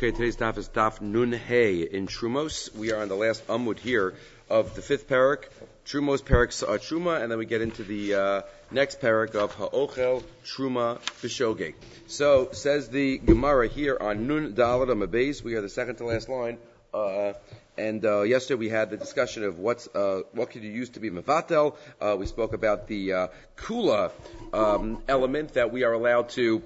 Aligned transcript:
Okay, 0.00 0.12
today's 0.12 0.38
daf 0.38 0.56
is 0.56 0.70
daf 0.70 1.02
Nun 1.02 1.30
Hey 1.30 1.82
in 1.82 2.06
Trumos. 2.06 2.74
We 2.74 2.90
are 2.90 3.02
on 3.02 3.08
the 3.08 3.16
last 3.16 3.46
Amud 3.48 3.78
here 3.78 4.14
of 4.48 4.74
the 4.74 4.80
fifth 4.80 5.06
parak, 5.06 5.44
Trumos 5.84 6.22
parak 6.22 6.48
Truma, 6.78 7.20
and 7.20 7.30
then 7.30 7.38
we 7.38 7.44
get 7.44 7.60
into 7.60 7.84
the 7.84 8.14
uh, 8.14 8.42
next 8.70 9.02
parak 9.02 9.34
of 9.34 9.52
Ha'ochel 9.52 10.22
Truma 10.42 11.00
B'Shogeg. 11.20 11.74
So, 12.06 12.48
says 12.52 12.88
the 12.88 13.18
Gemara 13.18 13.68
here 13.68 13.98
on 14.00 14.26
Nun 14.26 14.54
Dalet 14.54 14.88
Amabez, 14.88 15.42
we 15.42 15.54
are 15.56 15.60
the 15.60 15.68
second 15.68 15.96
to 15.96 16.06
last 16.06 16.30
line, 16.30 16.56
uh, 16.94 17.34
and 17.76 18.02
uh, 18.02 18.22
yesterday 18.22 18.58
we 18.58 18.70
had 18.70 18.88
the 18.88 18.96
discussion 18.96 19.44
of 19.44 19.58
what's 19.58 19.86
uh, 19.94 20.22
what 20.32 20.48
could 20.48 20.62
you 20.62 20.70
use 20.70 20.88
to 20.90 21.00
be 21.00 21.10
mevatel. 21.10 21.76
Uh, 22.00 22.16
we 22.18 22.24
spoke 22.24 22.54
about 22.54 22.88
the 22.88 23.12
uh, 23.12 23.28
kula 23.58 24.12
um, 24.54 25.02
element 25.08 25.52
that 25.52 25.70
we 25.70 25.84
are 25.84 25.92
allowed 25.92 26.30
to 26.30 26.62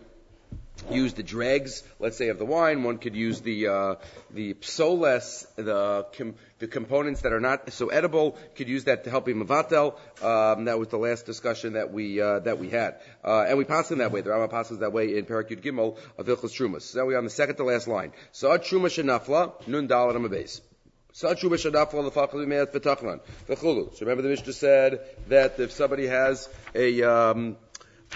use 0.91 1.15
the 1.15 1.23
dregs, 1.23 1.83
let's 1.99 2.17
say, 2.17 2.29
of 2.29 2.39
the 2.39 2.45
wine. 2.45 2.83
One 2.83 2.99
could 2.99 3.15
use 3.17 3.41
the 3.41 3.69
uh, 3.69 3.95
the 4.31 4.55
psoles, 4.55 5.47
the 5.57 6.07
com- 6.17 6.35
the 6.59 6.67
components 6.67 7.23
that 7.23 7.33
are 7.33 7.41
not 7.41 7.73
so 7.73 7.89
edible. 7.89 8.37
Could 8.57 8.69
use 8.69 8.85
that 8.85 9.05
to 9.05 9.11
help 9.11 9.27
be 9.27 9.35
mavatel. 9.35 9.95
Um, 10.23 10.67
that 10.67 10.79
was 10.79 10.89
the 10.89 10.99
last 10.99 11.27
discussion 11.27 11.75
that 11.75 11.93
we 11.93 12.21
uh, 12.21 12.41
that 12.41 12.59
we 12.59 12.71
had, 12.71 13.01
uh, 13.25 13.47
and 13.49 13.59
we 13.59 13.65
pass 13.65 13.91
in 13.91 13.99
that 13.99 14.13
way. 14.13 14.21
The 14.21 14.31
Rama 14.31 14.49
passes 14.49 14.79
that 14.79 14.93
way 14.93 15.17
in 15.17 15.25
Parakut 15.25 15.63
Gimel 15.63 15.97
of 16.19 16.27
Ilchus 16.27 16.53
Trumas. 16.53 16.83
So 16.83 17.01
now 17.01 17.07
we're 17.07 17.19
on 17.19 17.25
the 17.25 17.31
second 17.31 17.57
to 17.57 17.65
last 17.65 17.89
line. 17.89 18.13
So 18.33 18.49
Truma 18.59 18.87
Shenafla 18.87 19.67
Nun 19.67 19.89
Dalet 19.89 20.17
Amabez. 20.17 20.61
So 21.17 21.29
remember 21.29 21.57
the 24.23 24.29
Mishnah 24.29 24.53
said 24.53 25.01
that 25.29 25.61
if 25.61 25.71
somebody 25.71 26.09
has 26.09 26.49
a 26.75 27.03
um, 27.05 27.57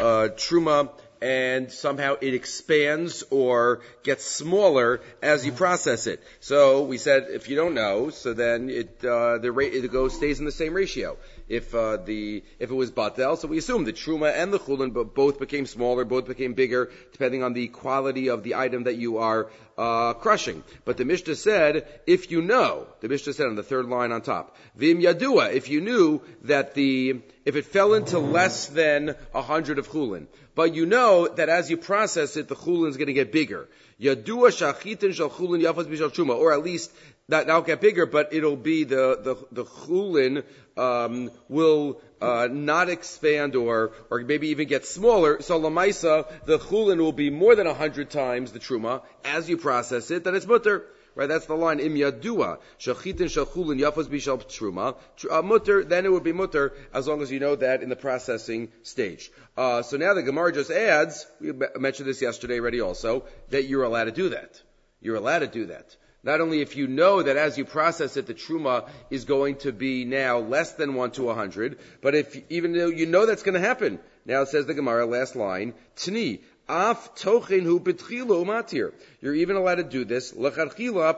uh, 0.00 0.28
truma 0.34 0.90
and 1.20 1.70
somehow 1.72 2.16
it 2.20 2.34
expands 2.34 3.24
or 3.30 3.80
gets 4.02 4.24
smaller 4.24 5.00
as 5.22 5.44
you 5.44 5.52
process 5.52 6.06
it. 6.06 6.22
So 6.40 6.82
we 6.82 6.98
said 6.98 7.26
if 7.30 7.48
you 7.48 7.56
don't 7.56 7.74
know, 7.74 8.10
so 8.10 8.34
then 8.34 8.70
it 8.70 9.04
uh, 9.04 9.38
the 9.38 9.52
rate 9.52 9.74
it 9.74 9.90
goes 9.92 10.14
stays 10.14 10.38
in 10.38 10.44
the 10.44 10.52
same 10.52 10.74
ratio. 10.74 11.16
If 11.48 11.74
uh, 11.74 11.96
the 11.96 12.42
if 12.58 12.70
it 12.70 12.74
was 12.74 12.90
batel, 12.90 13.38
so 13.38 13.48
we 13.48 13.58
assume 13.58 13.84
the 13.84 13.92
truma 13.92 14.32
and 14.34 14.52
the 14.52 14.58
chulin 14.58 14.92
both 15.14 15.38
became 15.38 15.66
smaller, 15.66 16.04
both 16.04 16.26
became 16.26 16.54
bigger, 16.54 16.90
depending 17.12 17.42
on 17.42 17.52
the 17.52 17.68
quality 17.68 18.28
of 18.28 18.42
the 18.42 18.54
item 18.54 18.84
that 18.84 18.96
you 18.96 19.18
are 19.18 19.48
uh, 19.78 20.12
crushing. 20.14 20.64
But 20.84 20.96
the 20.96 21.04
Mishnah 21.04 21.36
said, 21.36 21.86
if 22.06 22.30
you 22.30 22.42
know, 22.42 22.88
the 23.00 23.08
Mishnah 23.08 23.32
said 23.32 23.46
on 23.46 23.54
the 23.54 23.62
third 23.62 23.86
line 23.86 24.10
on 24.10 24.22
top, 24.22 24.56
vim 24.74 25.00
yadua, 25.00 25.52
if 25.52 25.70
you 25.70 25.80
knew 25.80 26.20
that 26.42 26.74
the 26.74 27.20
if 27.44 27.56
it 27.56 27.64
fell 27.64 27.94
into 27.94 28.18
less 28.18 28.66
than 28.66 29.14
a 29.32 29.40
hundred 29.40 29.78
of 29.78 29.88
chulin, 29.88 30.26
but 30.54 30.74
you 30.74 30.84
know 30.84 31.28
that 31.28 31.48
as 31.48 31.70
you 31.70 31.76
process 31.76 32.36
it, 32.36 32.48
the 32.48 32.56
chulin 32.56 32.88
is 32.88 32.96
going 32.96 33.06
to 33.06 33.12
get 33.12 33.30
bigger. 33.30 33.68
Yadua 34.00 34.50
shachitin 34.50 35.14
shal 35.14 35.30
chulin 35.30 35.62
yafas 35.62 35.86
b'shal 35.86 36.10
truma, 36.10 36.36
or 36.36 36.52
at 36.52 36.64
least 36.64 36.92
that 37.28 37.46
that'll 37.46 37.62
get 37.62 37.80
bigger, 37.80 38.04
but 38.04 38.32
it'll 38.34 38.56
be 38.56 38.82
the 38.82 39.20
the 39.22 39.36
the 39.52 39.64
chulin 39.64 40.44
um, 40.76 41.30
will 41.48 42.00
uh, 42.20 42.48
not 42.50 42.88
expand 42.88 43.56
or 43.56 43.92
or 44.10 44.20
maybe 44.20 44.48
even 44.48 44.68
get 44.68 44.86
smaller. 44.86 45.40
So 45.42 45.60
lamaisa, 45.60 46.26
the 46.44 46.58
chulin 46.58 46.98
will 46.98 47.12
be 47.12 47.30
more 47.30 47.54
than 47.54 47.66
hundred 47.66 48.10
times 48.10 48.52
the 48.52 48.58
truma 48.58 49.02
as 49.24 49.48
you 49.48 49.56
process 49.56 50.10
it. 50.10 50.24
Then 50.24 50.34
it's 50.34 50.46
mutter. 50.46 50.86
Right, 51.14 51.26
that's 51.26 51.46
the 51.46 51.56
line. 51.56 51.80
Im 51.80 51.94
yadua 51.94 52.58
shachitin 52.78 53.26
shachulin 53.26 53.80
yafas 53.80 54.06
bishal 54.06 54.40
truma 54.44 54.94
uh, 55.28 55.42
mutter. 55.42 55.82
Then 55.82 56.06
it 56.06 56.12
would 56.12 56.22
be 56.22 56.32
mutter 56.32 56.74
as 56.94 57.08
long 57.08 57.22
as 57.22 57.32
you 57.32 57.40
know 57.40 57.56
that 57.56 57.82
in 57.82 57.88
the 57.88 57.96
processing 57.96 58.70
stage. 58.84 59.30
Uh, 59.56 59.82
so 59.82 59.96
now 59.96 60.14
the 60.14 60.22
Gemara 60.22 60.52
just 60.52 60.70
adds. 60.70 61.26
We 61.40 61.52
mentioned 61.76 62.08
this 62.08 62.22
yesterday 62.22 62.60
already, 62.60 62.80
also 62.80 63.24
that 63.48 63.64
you're 63.64 63.82
allowed 63.82 64.04
to 64.04 64.12
do 64.12 64.28
that. 64.28 64.62
You're 65.00 65.16
allowed 65.16 65.40
to 65.40 65.48
do 65.48 65.66
that. 65.66 65.96
Not 66.22 66.40
only 66.40 66.60
if 66.60 66.76
you 66.76 66.88
know 66.88 67.22
that 67.22 67.36
as 67.36 67.56
you 67.56 67.64
process 67.64 68.16
it, 68.16 68.26
the 68.26 68.34
truma 68.34 68.88
is 69.10 69.24
going 69.24 69.56
to 69.58 69.72
be 69.72 70.04
now 70.04 70.38
less 70.38 70.72
than 70.72 70.94
one 70.94 71.12
to 71.12 71.30
a 71.30 71.34
hundred, 71.34 71.78
but 72.02 72.14
if 72.14 72.36
even 72.50 72.72
though 72.72 72.88
you 72.88 73.06
know 73.06 73.24
that's 73.24 73.44
going 73.44 73.54
to 73.54 73.60
happen, 73.60 74.00
now 74.26 74.42
it 74.42 74.48
says 74.48 74.66
the 74.66 74.74
Gemara, 74.74 75.06
last 75.06 75.36
line, 75.36 75.74
tni 75.96 76.40
Af 76.68 77.14
tochen 77.14 77.62
hu 77.62 77.80
matir. 77.80 78.92
You're 79.22 79.34
even 79.34 79.56
allowed 79.56 79.76
to 79.76 79.84
do 79.84 80.04
this, 80.04 80.32
lecharchila, 80.32 81.16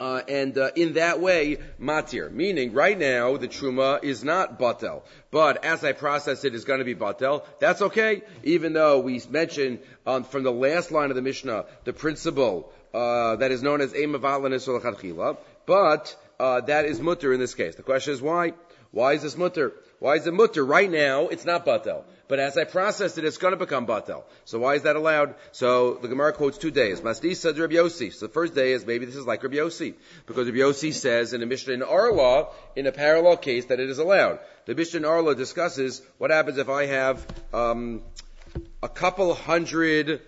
uh, 0.00 0.22
and 0.26 0.58
uh, 0.58 0.70
in 0.74 0.94
that 0.94 1.20
way, 1.20 1.58
matir, 1.80 2.32
meaning 2.32 2.72
right 2.72 2.98
now 2.98 3.36
the 3.36 3.46
truma 3.46 4.02
is 4.02 4.24
not 4.24 4.58
batel, 4.58 5.02
but 5.30 5.64
as 5.64 5.84
I 5.84 5.92
process 5.92 6.44
it, 6.44 6.54
is 6.56 6.64
going 6.64 6.80
to 6.80 6.84
be 6.84 6.96
batel. 6.96 7.44
That's 7.60 7.82
okay, 7.82 8.22
even 8.42 8.72
though 8.72 8.98
we 8.98 9.22
mentioned 9.30 9.78
um, 10.06 10.24
from 10.24 10.42
the 10.42 10.52
last 10.52 10.90
line 10.90 11.10
of 11.10 11.16
the 11.16 11.22
Mishnah 11.22 11.66
the 11.84 11.92
principle 11.92 12.72
uh, 12.94 13.36
that 13.36 13.50
is 13.50 13.62
known 13.62 13.80
as 13.80 13.92
emavalanis 13.92 14.68
or 14.68 15.36
but 15.64 16.16
uh, 16.38 16.60
that 16.62 16.84
is 16.84 17.00
mutter 17.00 17.32
in 17.32 17.40
this 17.40 17.54
case. 17.54 17.76
The 17.76 17.82
question 17.82 18.14
is 18.14 18.20
why? 18.20 18.52
Why 18.90 19.14
is 19.14 19.22
this 19.22 19.38
mutter? 19.38 19.72
Why 20.00 20.16
is 20.16 20.26
it 20.26 20.34
mutter? 20.34 20.64
Right 20.64 20.90
now, 20.90 21.28
it's 21.28 21.46
not 21.46 21.64
batel. 21.64 22.04
But 22.28 22.40
as 22.40 22.58
I 22.58 22.64
process 22.64 23.16
it, 23.16 23.24
it's 23.24 23.38
going 23.38 23.52
to 23.52 23.56
become 23.56 23.86
batel. 23.86 24.24
So 24.44 24.58
why 24.58 24.74
is 24.74 24.82
that 24.82 24.96
allowed? 24.96 25.34
So 25.52 25.94
the 25.94 26.08
Gemara 26.08 26.32
quotes 26.34 26.58
two 26.58 26.70
days. 26.70 27.00
Masdi 27.00 27.34
said 27.34 27.56
Rabbi 27.56 27.74
Yossi. 27.74 28.12
So 28.12 28.26
the 28.26 28.32
first 28.32 28.54
day 28.54 28.72
is 28.72 28.84
maybe 28.84 29.06
this 29.06 29.16
is 29.16 29.26
like 29.26 29.42
Rabbi 29.42 29.56
Yossi. 29.56 29.94
Because 30.26 30.46
Rabbi 30.46 30.58
Yossi 30.58 30.92
says 30.92 31.32
in 31.32 31.40
the 31.40 31.46
Mishnah 31.46 31.74
in 31.74 31.82
Arla, 31.82 32.48
in 32.76 32.86
a 32.86 32.92
parallel 32.92 33.38
case, 33.38 33.66
that 33.66 33.80
it 33.80 33.88
is 33.88 33.98
allowed. 33.98 34.40
The 34.66 34.74
Mishnah 34.74 34.98
in 34.98 35.04
Arla 35.06 35.34
discusses 35.34 36.02
what 36.18 36.30
happens 36.30 36.58
if 36.58 36.68
I 36.68 36.86
have 36.86 37.26
um, 37.54 38.02
a 38.82 38.88
couple 38.88 39.32
hundred 39.34 40.20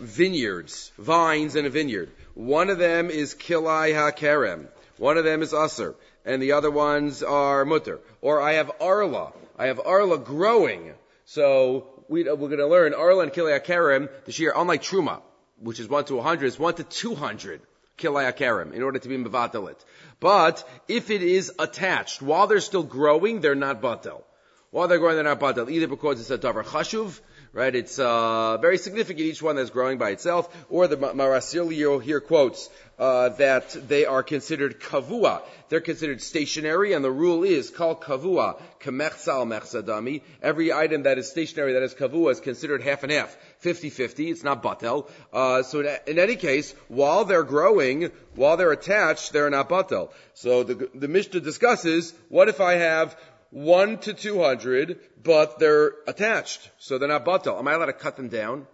vineyards, 0.00 0.92
vines 0.98 1.56
in 1.56 1.66
a 1.66 1.70
vineyard. 1.70 2.10
One 2.34 2.70
of 2.70 2.78
them 2.78 3.10
is 3.10 3.34
Kilai 3.34 3.92
HaKerem. 3.92 4.68
One 4.96 5.16
of 5.16 5.24
them 5.24 5.42
is 5.42 5.52
Aser. 5.52 5.94
And 6.24 6.42
the 6.42 6.52
other 6.52 6.70
ones 6.70 7.22
are 7.22 7.64
Mutter. 7.64 8.00
Or 8.20 8.40
I 8.40 8.54
have 8.54 8.70
Arla. 8.80 9.32
I 9.58 9.66
have 9.66 9.80
Arla 9.84 10.18
growing. 10.18 10.92
So 11.24 11.86
we, 12.08 12.28
uh, 12.28 12.32
are 12.32 12.36
going 12.36 12.58
to 12.58 12.66
learn 12.66 12.94
Arla 12.94 13.24
and 13.24 13.32
Kilai 13.32 13.60
HaKerem, 13.60 14.08
this 14.24 14.38
year, 14.38 14.52
unlike 14.54 14.82
Truma, 14.82 15.20
which 15.60 15.80
is 15.80 15.88
1 15.88 16.06
to 16.06 16.16
100, 16.16 16.46
is 16.46 16.58
1 16.58 16.74
to 16.74 16.84
200. 16.84 17.60
Kilai 17.98 18.32
HaKerem, 18.32 18.72
in 18.72 18.82
order 18.82 18.98
to 18.98 19.08
be 19.08 19.16
Mevatelit. 19.18 19.76
But 20.20 20.66
if 20.86 21.10
it 21.10 21.22
is 21.22 21.52
attached, 21.58 22.22
while 22.22 22.46
they're 22.46 22.60
still 22.60 22.84
growing, 22.84 23.40
they're 23.40 23.54
not 23.54 23.82
Batel. 23.82 24.22
While 24.70 24.88
they're 24.88 24.98
growing, 24.98 25.16
they're 25.16 25.24
not 25.24 25.40
Batel. 25.40 25.70
Either 25.70 25.88
because 25.88 26.20
it's 26.20 26.30
a 26.30 26.38
Davar 26.38 26.64
Chashuv, 26.64 27.20
right? 27.52 27.74
It's 27.74 27.98
uh, 27.98 28.58
very 28.58 28.78
significant, 28.78 29.20
each 29.20 29.42
one 29.42 29.56
that's 29.56 29.70
growing 29.70 29.98
by 29.98 30.10
itself. 30.10 30.54
Or 30.70 30.86
the 30.86 30.96
Marasilio 30.96 32.02
here 32.02 32.20
quotes 32.20 32.68
uh, 32.98 33.30
that 33.30 33.70
they 33.88 34.06
are 34.06 34.22
considered 34.22 34.80
kavua. 34.80 35.42
They're 35.68 35.80
considered 35.80 36.20
stationary, 36.20 36.94
and 36.94 37.04
the 37.04 37.10
rule 37.10 37.44
is 37.44 37.70
called 37.70 38.00
kavua, 38.00 38.60
kamechsal 38.80 39.46
mechsadami. 39.46 40.22
Every 40.42 40.72
item 40.72 41.04
that 41.04 41.18
is 41.18 41.30
stationary, 41.30 41.74
that 41.74 41.82
is 41.82 41.94
kavua, 41.94 42.32
is 42.32 42.40
considered 42.40 42.82
half 42.82 43.02
and 43.02 43.12
half. 43.12 43.36
50-50, 43.62 44.30
it's 44.30 44.44
not 44.44 44.62
batel. 44.62 45.08
Uh, 45.32 45.62
so 45.62 45.80
in, 45.80 45.98
in, 46.06 46.18
any 46.18 46.36
case, 46.36 46.74
while 46.88 47.24
they're 47.24 47.42
growing, 47.42 48.10
while 48.34 48.56
they're 48.56 48.72
attached, 48.72 49.32
they're 49.32 49.50
not 49.50 49.68
batel. 49.68 50.10
So 50.34 50.62
the, 50.62 50.88
the 50.94 51.08
Mishnah 51.08 51.40
discusses, 51.40 52.14
what 52.28 52.48
if 52.48 52.60
I 52.60 52.74
have 52.74 53.16
1 53.50 53.98
to 53.98 54.14
200, 54.14 54.98
but 55.22 55.58
they're 55.58 55.92
attached, 56.06 56.70
so 56.78 56.98
they're 56.98 57.08
not 57.08 57.24
batel. 57.24 57.58
Am 57.58 57.66
I 57.68 57.72
allowed 57.72 57.86
to 57.86 57.92
cut 57.92 58.16
them 58.16 58.28
down? 58.28 58.66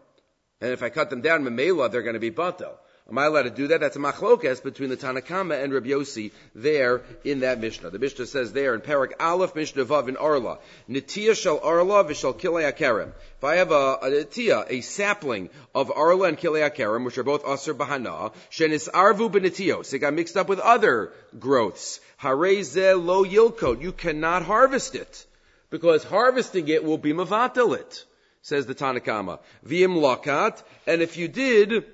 And 0.61 0.73
if 0.73 0.83
I 0.83 0.91
cut 0.91 1.11
them 1.11 1.21
down, 1.21 1.45
memela, 1.45 1.91
they're 1.91 2.03
going 2.03 2.15
to 2.15 2.21
be 2.21 2.31
batel. 2.31 2.73
Am 3.07 3.19
I 3.19 3.27
allowed 3.27 3.43
to 3.43 3.51
do 3.51 3.67
that? 3.69 3.81
That's 3.81 3.97
a 3.97 3.99
machlokes 3.99 4.63
between 4.63 4.89
the 4.89 4.97
Tanakama 4.97 5.63
and 5.63 5.75
Rabbi 5.75 5.89
Yossi 5.89 6.33
there 6.55 7.03
in 7.23 7.41
that 7.41 7.61
Mishnah. 7.61 7.91
The 7.91 7.99
Mishnah 7.99 8.25
says 8.25 8.55
there 8.55 8.75
in 8.75 8.81
Parak 8.81 9.13
Aleph 9.21 9.55
Mishnah 9.55 9.85
Vav 9.85 10.09
in 10.09 10.17
Arla, 10.17 10.59
Nitiya 10.89 11.37
shall 11.37 11.59
Arla 11.59 12.05
v'shal 12.05 12.41
Kilei 12.41 12.73
Akerem. 12.73 13.13
If 13.37 13.45
I 13.45 13.57
have 13.57 13.73
a, 13.73 13.99
a 14.01 14.11
Nitiya, 14.11 14.65
a 14.71 14.81
sapling 14.81 15.51
of 15.75 15.93
Arla 15.95 16.29
and 16.29 16.39
Kilei 16.39 16.67
Akerem, 16.67 17.05
which 17.05 17.19
are 17.19 17.25
both 17.25 17.47
Aser 17.47 17.75
Bahana, 17.75 18.33
Shenis 18.51 18.89
Arvu 18.89 19.31
benitiyos, 19.31 19.93
it 19.93 19.99
got 19.99 20.15
mixed 20.15 20.39
up 20.39 20.49
with 20.49 20.59
other 20.59 21.13
growths. 21.39 22.01
Hareze 22.23 23.05
lo 23.05 23.23
yilkot, 23.23 23.83
you 23.83 23.93
cannot 23.93 24.45
harvest 24.45 24.95
it. 24.95 25.27
Because 25.69 26.05
harvesting 26.05 26.69
it 26.69 26.83
will 26.83 26.97
be 26.97 27.13
mavatalit, 27.13 28.05
says 28.41 28.65
the 28.65 28.75
Tanakama. 28.75 29.41
V'im 29.67 29.95
lakat, 29.99 30.63
and 30.87 31.03
if 31.03 31.19
you 31.19 31.29
did, 31.29 31.85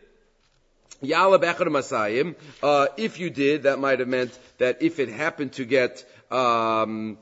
Yala 1.02 1.38
Masayim. 1.38 2.34
Uh, 2.62 2.88
if 2.96 3.18
you 3.18 3.30
did, 3.30 3.64
that 3.64 3.78
might 3.78 4.00
have 4.00 4.08
meant 4.08 4.38
that 4.58 4.82
if 4.82 4.98
it 4.98 5.08
happened 5.08 5.52
to 5.52 5.64
get, 5.64 6.04
um, 6.30 7.18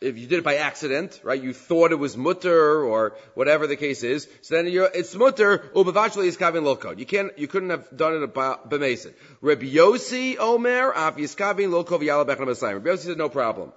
if 0.00 0.18
you 0.18 0.26
did 0.26 0.38
it 0.38 0.44
by 0.44 0.56
accident, 0.56 1.20
right, 1.22 1.42
you 1.42 1.52
thought 1.52 1.92
it 1.92 1.98
was 1.98 2.16
mutter 2.16 2.82
or 2.82 3.16
whatever 3.34 3.66
the 3.66 3.76
case 3.76 4.02
is, 4.02 4.28
so 4.42 4.56
then 4.56 4.66
it's 4.66 5.14
mutter, 5.14 5.58
ubavachli 5.74 6.26
is 6.26 6.36
kavin 6.36 6.64
lokod. 6.64 6.98
You 6.98 7.06
can't, 7.06 7.38
you 7.38 7.46
couldn't 7.46 7.70
have 7.70 7.96
done 7.96 8.22
it 8.22 8.34
b'mesin. 8.34 9.14
Rabbi 9.40 9.66
Yossi 9.66 10.36
Omer, 10.38 10.92
af 10.92 11.16
yiskavin 11.16 11.70
lokov 11.70 12.00
yala 12.00 12.26
bechem 12.26 12.46
Masayim. 12.46 12.74
Rabbi 12.74 12.90
Yossi 12.90 13.06
said 13.06 13.18
no 13.18 13.28
problem. 13.28 13.72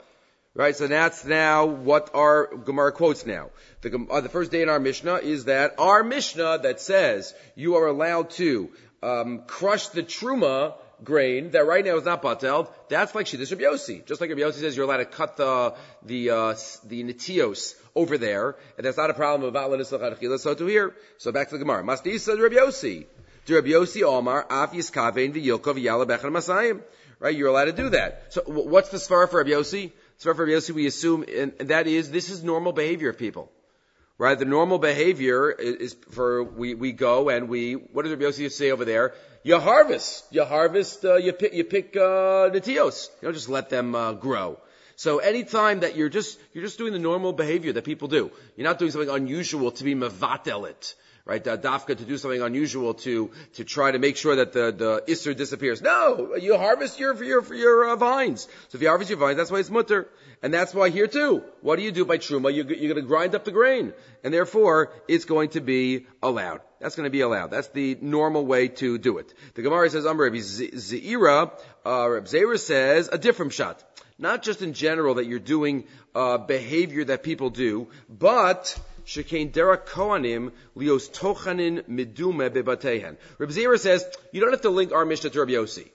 Right, 0.55 0.75
so 0.75 0.85
that's 0.85 1.25
now 1.25 1.65
what 1.65 2.11
our 2.13 2.45
Gemara 2.45 2.91
quotes 2.91 3.25
now. 3.25 3.49
The, 3.81 4.05
uh, 4.07 4.21
the 4.21 4.29
first 4.29 4.51
day 4.51 4.61
in 4.61 4.69
our 4.69 4.79
Mishnah 4.79 5.15
is 5.15 5.45
that 5.45 5.73
our 5.79 6.03
Mishnah 6.03 6.59
that 6.59 6.79
says 6.79 7.33
you 7.55 7.77
are 7.77 7.87
allowed 7.87 8.29
to 8.31 8.69
um, 9.03 9.43
crush 9.45 9.87
the 9.89 10.03
truma 10.03 10.75
grain 11.03 11.51
that 11.51 11.65
right 11.65 11.83
now 11.83 11.97
is 11.97 12.05
not 12.05 12.21
batel, 12.21 12.69
that's 12.89 13.13
like 13.13 13.25
Shiddush 13.25 13.51
Rabbi 13.51 13.63
Yossi. 13.63 14.05
Just 14.05 14.21
like 14.21 14.29
Rabbi 14.29 14.49
says 14.51 14.75
you're 14.75 14.85
allowed 14.85 14.97
to 14.97 15.05
cut 15.05 15.37
the, 15.37 15.75
the, 16.03 16.29
uh, 16.29 16.55
the 16.85 17.03
netios 17.03 17.75
over 17.95 18.17
there, 18.17 18.55
and 18.77 18.85
that's 18.85 18.97
not 18.97 19.09
a 19.09 19.13
problem 19.13 19.47
about 19.47 19.71
Lenus 19.71 20.41
so 20.41 20.55
to 20.55 20.65
here. 20.65 20.95
So 21.17 21.31
back 21.31 21.49
to 21.49 21.57
the 21.57 21.59
Gemara. 21.59 21.83
Masdi 21.83 22.19
says 22.19 22.39
Rabbi 22.39 22.55
Yossi. 22.55 23.05
To 23.45 23.55
Rabbi 23.55 23.69
Yossi 23.69 24.03
Omar, 24.03 24.47
Af 24.49 24.71
Yiskavein 24.71 25.33
v'yilkov 25.33 25.81
yala 25.81 26.07
bechen 26.07 26.31
masayim. 26.31 26.81
Right, 27.19 27.35
you're 27.35 27.49
allowed 27.49 27.65
to 27.65 27.73
do 27.73 27.89
that. 27.89 28.33
So 28.33 28.41
what's 28.45 28.89
the 28.89 28.97
svara 28.97 29.29
for 29.29 29.37
Rabbi 29.37 29.51
Yossi? 29.51 29.91
Svara 30.19 30.35
for 30.35 30.45
Rabbi 30.45 30.57
Yossi, 30.57 30.71
we 30.71 30.87
assume, 30.87 31.25
and 31.27 31.53
that 31.59 31.87
is, 31.87 32.09
this 32.09 32.29
is 32.29 32.43
normal 32.43 32.71
behavior 32.71 33.09
of 33.09 33.17
people. 33.17 33.51
Right? 34.17 34.37
The 34.37 34.45
normal 34.45 34.77
behavior 34.77 35.51
is 35.51 35.95
for, 36.11 36.43
we, 36.43 36.75
we 36.75 36.91
go 36.91 37.29
and 37.29 37.49
we, 37.49 37.73
what 37.73 38.03
does 38.03 38.11
Rabbi 38.11 38.25
Yossi 38.25 38.51
say 38.51 38.71
over 38.71 38.85
there? 38.85 39.13
You 39.43 39.59
harvest. 39.59 40.25
You 40.31 40.45
harvest, 40.45 41.03
uh, 41.03 41.15
you 41.15 41.33
pick, 41.33 41.53
you 41.53 41.63
pick, 41.63 41.95
uh, 41.95 42.49
netios. 42.49 43.09
You 43.21 43.27
don't 43.27 43.33
just 43.33 43.49
let 43.49 43.69
them, 43.69 43.95
uh, 43.95 44.13
grow. 44.13 44.59
So 44.95 45.17
anytime 45.17 45.79
that 45.79 45.95
you're 45.95 46.09
just, 46.09 46.39
you're 46.53 46.63
just 46.63 46.77
doing 46.77 46.93
the 46.93 46.99
normal 46.99 47.33
behavior 47.33 47.73
that 47.73 47.83
people 47.83 48.07
do. 48.07 48.31
You're 48.55 48.67
not 48.67 48.77
doing 48.77 48.91
something 48.91 49.09
unusual 49.09 49.71
to 49.71 49.83
be 49.83 49.95
mevatelit 49.95 50.93
right? 51.25 51.43
Dafka 51.43 51.97
to 51.97 52.05
do 52.05 52.17
something 52.17 52.41
unusual 52.41 52.93
to 52.95 53.31
to 53.53 53.63
try 53.63 53.91
to 53.91 53.99
make 53.99 54.17
sure 54.17 54.35
that 54.35 54.53
the 54.53 54.71
the 54.71 55.03
isser 55.07 55.35
disappears. 55.35 55.81
No, 55.81 56.35
you 56.35 56.57
harvest 56.57 56.99
your 56.99 57.21
your 57.23 57.53
your 57.53 57.89
uh, 57.89 57.95
vines. 57.95 58.47
So 58.69 58.75
if 58.75 58.81
you 58.81 58.89
harvest 58.89 59.09
your 59.09 59.19
vines, 59.19 59.37
that's 59.37 59.51
why 59.51 59.59
it's 59.59 59.69
mutter, 59.69 60.09
and 60.41 60.53
that's 60.53 60.73
why 60.73 60.89
here 60.89 61.07
too. 61.07 61.43
What 61.61 61.77
do 61.77 61.83
you 61.83 61.91
do 61.91 62.05
by 62.05 62.17
truma? 62.17 62.53
You, 62.53 62.63
you're 62.63 62.93
going 62.93 62.95
to 62.95 63.01
grind 63.01 63.35
up 63.35 63.45
the 63.45 63.51
grain, 63.51 63.93
and 64.23 64.33
therefore 64.33 64.91
it's 65.07 65.25
going 65.25 65.49
to 65.49 65.61
be 65.61 66.07
allowed. 66.21 66.61
That's 66.79 66.97
going 66.97 67.05
to 67.05 67.11
be 67.11 67.21
allowed. 67.21 67.51
That's 67.51 67.69
the 67.69 67.97
normal 68.01 68.45
way 68.45 68.67
to 68.67 68.97
do 68.97 69.17
it. 69.17 69.33
The 69.53 69.61
Gemara 69.61 69.89
says, 69.89 70.05
Amr 70.05 70.25
Rabbi 70.25 70.39
Zeira, 70.39 71.51
uh, 71.85 72.09
Reb 72.09 72.25
Zera 72.25 72.59
says 72.59 73.07
a 73.09 73.17
different 73.17 73.53
shot. 73.53 73.81
Not 74.19 74.43
just 74.43 74.61
in 74.61 74.73
general 74.73 75.15
that 75.15 75.25
you're 75.25 75.39
doing 75.39 75.85
uh, 76.13 76.37
behavior 76.37 77.05
that 77.05 77.23
people 77.23 77.49
do, 77.49 77.87
but 78.09 78.77
Shekain 79.05 79.51
Derek 79.51 79.85
Kohanim 79.85 80.51
Lios 80.77 81.09
Tochanin 81.11 81.83
Midume 81.83 82.49
Bebatehen. 82.49 83.17
Reb 83.37 83.49
Zera 83.49 83.79
says, 83.79 84.05
you 84.31 84.41
don't 84.41 84.51
have 84.51 84.61
to 84.61 84.69
link 84.69 84.91
our 84.91 85.05
Mishnah 85.05 85.29
to 85.31 85.39
Rabbi 85.39 85.53
Yossi. 85.53 85.89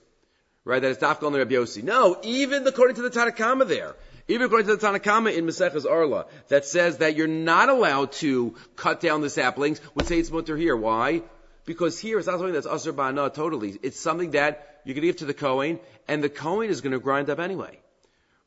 Right? 0.65 0.81
That 0.81 0.91
it's 0.91 1.01
Dafka 1.01 1.25
on 1.25 1.33
the 1.33 1.39
Rabbi 1.39 1.55
Yossi. 1.55 1.83
No, 1.83 2.19
even 2.23 2.67
according 2.67 2.97
to 2.97 3.01
the 3.01 3.09
Tanakama 3.09 3.67
there. 3.67 3.95
Even 4.27 4.45
according 4.45 4.67
to 4.67 4.75
the 4.75 4.87
Tanakama 4.87 5.35
in 5.35 5.45
Maseches 5.45 5.89
Arla, 5.89 6.27
that 6.49 6.65
says 6.65 6.97
that 6.99 7.15
you're 7.15 7.27
not 7.27 7.69
allowed 7.69 8.11
to 8.13 8.53
cut 8.75 8.99
down 8.99 9.21
the 9.21 9.29
saplings, 9.29 9.81
would 9.95 10.05
say 10.05 10.19
it's 10.19 10.29
mutter 10.29 10.55
here. 10.55 10.77
Why? 10.77 11.23
Because 11.65 11.99
here 11.99 12.19
it's 12.19 12.27
not 12.27 12.37
something 12.37 12.53
that's 12.53 12.67
asr 12.67 12.93
ba'ana 12.93 13.33
totally. 13.33 13.79
It's 13.81 13.99
something 13.99 14.31
that 14.31 14.81
you're 14.85 14.93
going 14.93 15.01
to 15.01 15.07
give 15.07 15.17
to 15.17 15.25
the 15.25 15.33
Kohen, 15.33 15.79
and 16.07 16.23
the 16.23 16.29
Kohen 16.29 16.69
is 16.69 16.81
going 16.81 16.93
to 16.93 16.99
grind 16.99 17.31
up 17.31 17.39
anyway. 17.39 17.79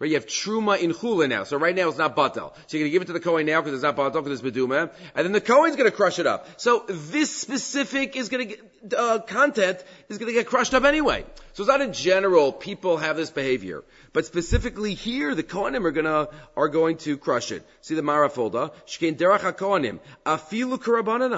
Right? 0.03 0.11
You 0.11 0.17
have 0.17 0.27
truma 0.27 0.81
in 0.81 0.93
chula 0.93 1.29
now. 1.29 1.45
So 1.45 1.57
right 1.57 1.77
now 1.77 1.89
it's 1.89 1.97
not 1.97 2.17
batal. 2.17 2.53
So 2.67 2.77
you're 2.77 2.81
going 2.81 2.87
to 2.87 2.91
give 2.91 3.03
it 3.03 3.05
to 3.05 3.13
the 3.13 3.21
Kohen 3.21 3.47
now 3.47 3.61
because 3.61 3.75
it's 3.75 3.85
not 3.85 3.95
batal 3.95 4.25
because 4.25 4.43
it's 4.43 4.57
beduma. 4.57 4.91
And 5.15 5.25
then 5.25 5.31
the 5.31 5.41
Kohen's 5.41 5.77
going 5.77 5.89
to 5.89 5.97
crush 5.97 6.19
it 6.19 6.27
up. 6.27 6.61
So 6.61 6.85
this 6.89 7.31
specific 7.31 8.17
is 8.17 8.29
going 8.29 8.49
to 8.49 8.57
get, 8.57 8.95
uh, 8.99 9.21
content 9.21 9.79
is 10.09 10.19
going 10.19 10.27
to 10.27 10.33
get 10.33 10.49
crushed 10.49 10.75
up 10.75 10.83
anyway. 10.83 11.25
So 11.53 11.63
it's 11.63 11.69
not 11.69 11.83
in 11.83 11.93
general 11.93 12.51
people 12.51 12.97
have 12.97 13.17
this 13.17 13.31
behavior. 13.31 13.85
But 14.13 14.27
specifically 14.27 14.95
here, 14.95 15.37
the 15.37 15.45
Kohanim 15.45 15.85
are 15.85 15.93
gonna, 15.93 16.29
are 16.57 16.69
going 16.69 16.97
to 16.99 17.17
crush 17.17 17.53
it. 17.53 17.65
See 17.81 17.95
the 17.95 18.03
Marafolda. 18.03 18.73
Shkein 18.87 19.17
derach 19.17 19.43
ha-Kohanim. 19.43 20.01
Afilu 20.27 20.79
karabanan 20.79 21.33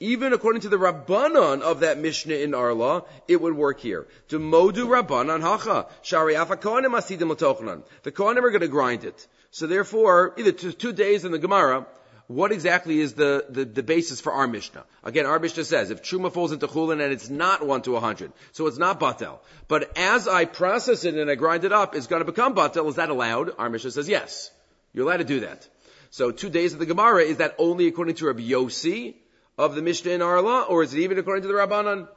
Even 0.00 0.32
according 0.32 0.62
to 0.62 0.68
the 0.68 0.76
Rabbanon 0.76 1.62
of 1.62 1.80
that 1.80 1.98
Mishnah 1.98 2.34
in 2.34 2.54
our 2.54 2.74
law, 2.74 3.04
it 3.28 3.40
would 3.40 3.54
work 3.54 3.80
here. 3.80 4.06
To 4.28 4.40
modu 4.40 4.86
Rabbanan 4.86 5.40
hacha. 5.40 5.86
Shari 6.02 6.36
afa 6.36 6.56
asidim 6.56 7.82
The 8.02 8.12
Kohanim 8.12 8.42
are 8.42 8.50
going 8.50 8.60
to 8.60 8.68
grind 8.68 9.04
it. 9.04 9.26
So 9.52 9.68
therefore, 9.68 10.34
either 10.36 10.50
two, 10.50 10.72
two 10.72 10.92
days 10.92 11.24
in 11.24 11.30
the 11.30 11.38
Gemara, 11.38 11.86
what 12.26 12.50
exactly 12.50 12.98
is 13.00 13.12
the, 13.12 13.44
the, 13.48 13.64
the, 13.64 13.82
basis 13.82 14.20
for 14.20 14.32
our 14.32 14.48
Mishnah? 14.48 14.84
Again, 15.04 15.26
our 15.26 15.38
Mishnah 15.38 15.64
says 15.64 15.90
if 15.90 16.02
Truma 16.02 16.32
falls 16.32 16.52
into 16.52 16.66
Chulin 16.66 17.00
and 17.00 17.12
it's 17.12 17.30
not 17.30 17.64
1 17.64 17.82
to 17.82 17.92
100, 17.92 18.32
so 18.52 18.66
it's 18.66 18.78
not 18.78 18.98
Batel. 18.98 19.38
But 19.68 19.96
as 19.96 20.26
I 20.26 20.46
process 20.46 21.04
it 21.04 21.14
and 21.14 21.30
I 21.30 21.34
grind 21.34 21.64
it 21.64 21.72
up, 21.72 21.94
it's 21.94 22.08
going 22.08 22.20
to 22.20 22.24
become 22.24 22.54
Batel. 22.54 22.88
Is 22.88 22.96
that 22.96 23.10
allowed? 23.10 23.52
Our 23.58 23.68
Mishnah 23.68 23.92
says 23.92 24.08
yes. 24.08 24.50
You're 24.92 25.06
allowed 25.06 25.18
to 25.18 25.24
do 25.24 25.40
that. 25.40 25.68
So 26.10 26.30
two 26.30 26.48
days 26.48 26.72
of 26.72 26.78
the 26.78 26.86
Gemara, 26.86 27.22
is 27.22 27.36
that 27.38 27.54
only 27.58 27.86
according 27.86 28.14
to 28.16 28.26
Rabbi 28.26 28.42
Yossi 28.42 29.14
of 29.56 29.74
the 29.74 29.82
Mishnah 29.82 30.12
in 30.12 30.22
our 30.22 30.40
law, 30.40 30.62
or 30.62 30.82
is 30.82 30.94
it 30.94 31.00
even 31.00 31.18
according 31.18 31.42
to 31.42 31.48
the 31.48 31.54
Rabbanan? 31.54 32.08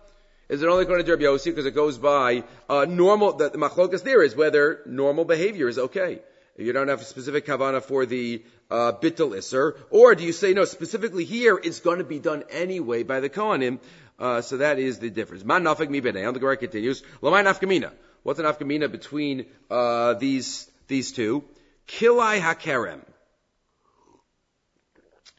Is 0.49 0.61
it 0.61 0.67
only 0.67 0.83
according 0.83 1.05
to 1.05 1.11
Rabbi 1.11 1.23
Yossi 1.23 1.45
because 1.45 1.65
it 1.65 1.75
goes 1.75 1.97
by 1.97 2.43
uh, 2.69 2.85
normal? 2.85 3.33
The, 3.33 3.49
the 3.49 3.57
machlokas 3.57 4.03
there 4.03 4.23
is 4.23 4.35
whether 4.35 4.81
normal 4.85 5.25
behavior 5.25 5.67
is 5.67 5.77
okay. 5.77 6.19
You 6.57 6.73
don't 6.73 6.87
have 6.87 7.01
a 7.01 7.05
specific 7.05 7.45
kavana 7.45 7.83
for 7.83 8.05
the 8.05 8.43
uh, 8.71 8.93
bittul 8.93 9.37
iser, 9.37 9.75
or 9.91 10.15
do 10.15 10.23
you 10.23 10.31
say 10.31 10.53
no? 10.53 10.65
Specifically 10.65 11.25
here, 11.25 11.59
it's 11.61 11.81
going 11.81 11.99
to 11.99 12.03
be 12.03 12.19
done 12.19 12.43
anyway 12.49 13.03
by 13.03 13.19
the 13.19 13.29
kohanim. 13.29 13.79
Uh, 14.17 14.41
so 14.41 14.57
that 14.57 14.79
is 14.79 14.97
the 14.97 15.11
difference. 15.11 15.43
Man 15.43 15.63
nafik 15.63 15.89
mi 15.89 16.01
b'nei. 16.01 16.33
The 16.33 16.39
Gemara 16.39 16.57
continues. 16.57 17.03
Lamai 17.21 17.43
nafkamina. 17.43 17.91
What's 18.23 18.39
an 18.39 18.45
nafkamina 18.45 18.91
between 18.91 19.45
uh, 19.69 20.13
these 20.15 20.67
these 20.87 21.11
two? 21.11 21.43
Kilai 21.87 22.39
hakerem. 22.39 23.01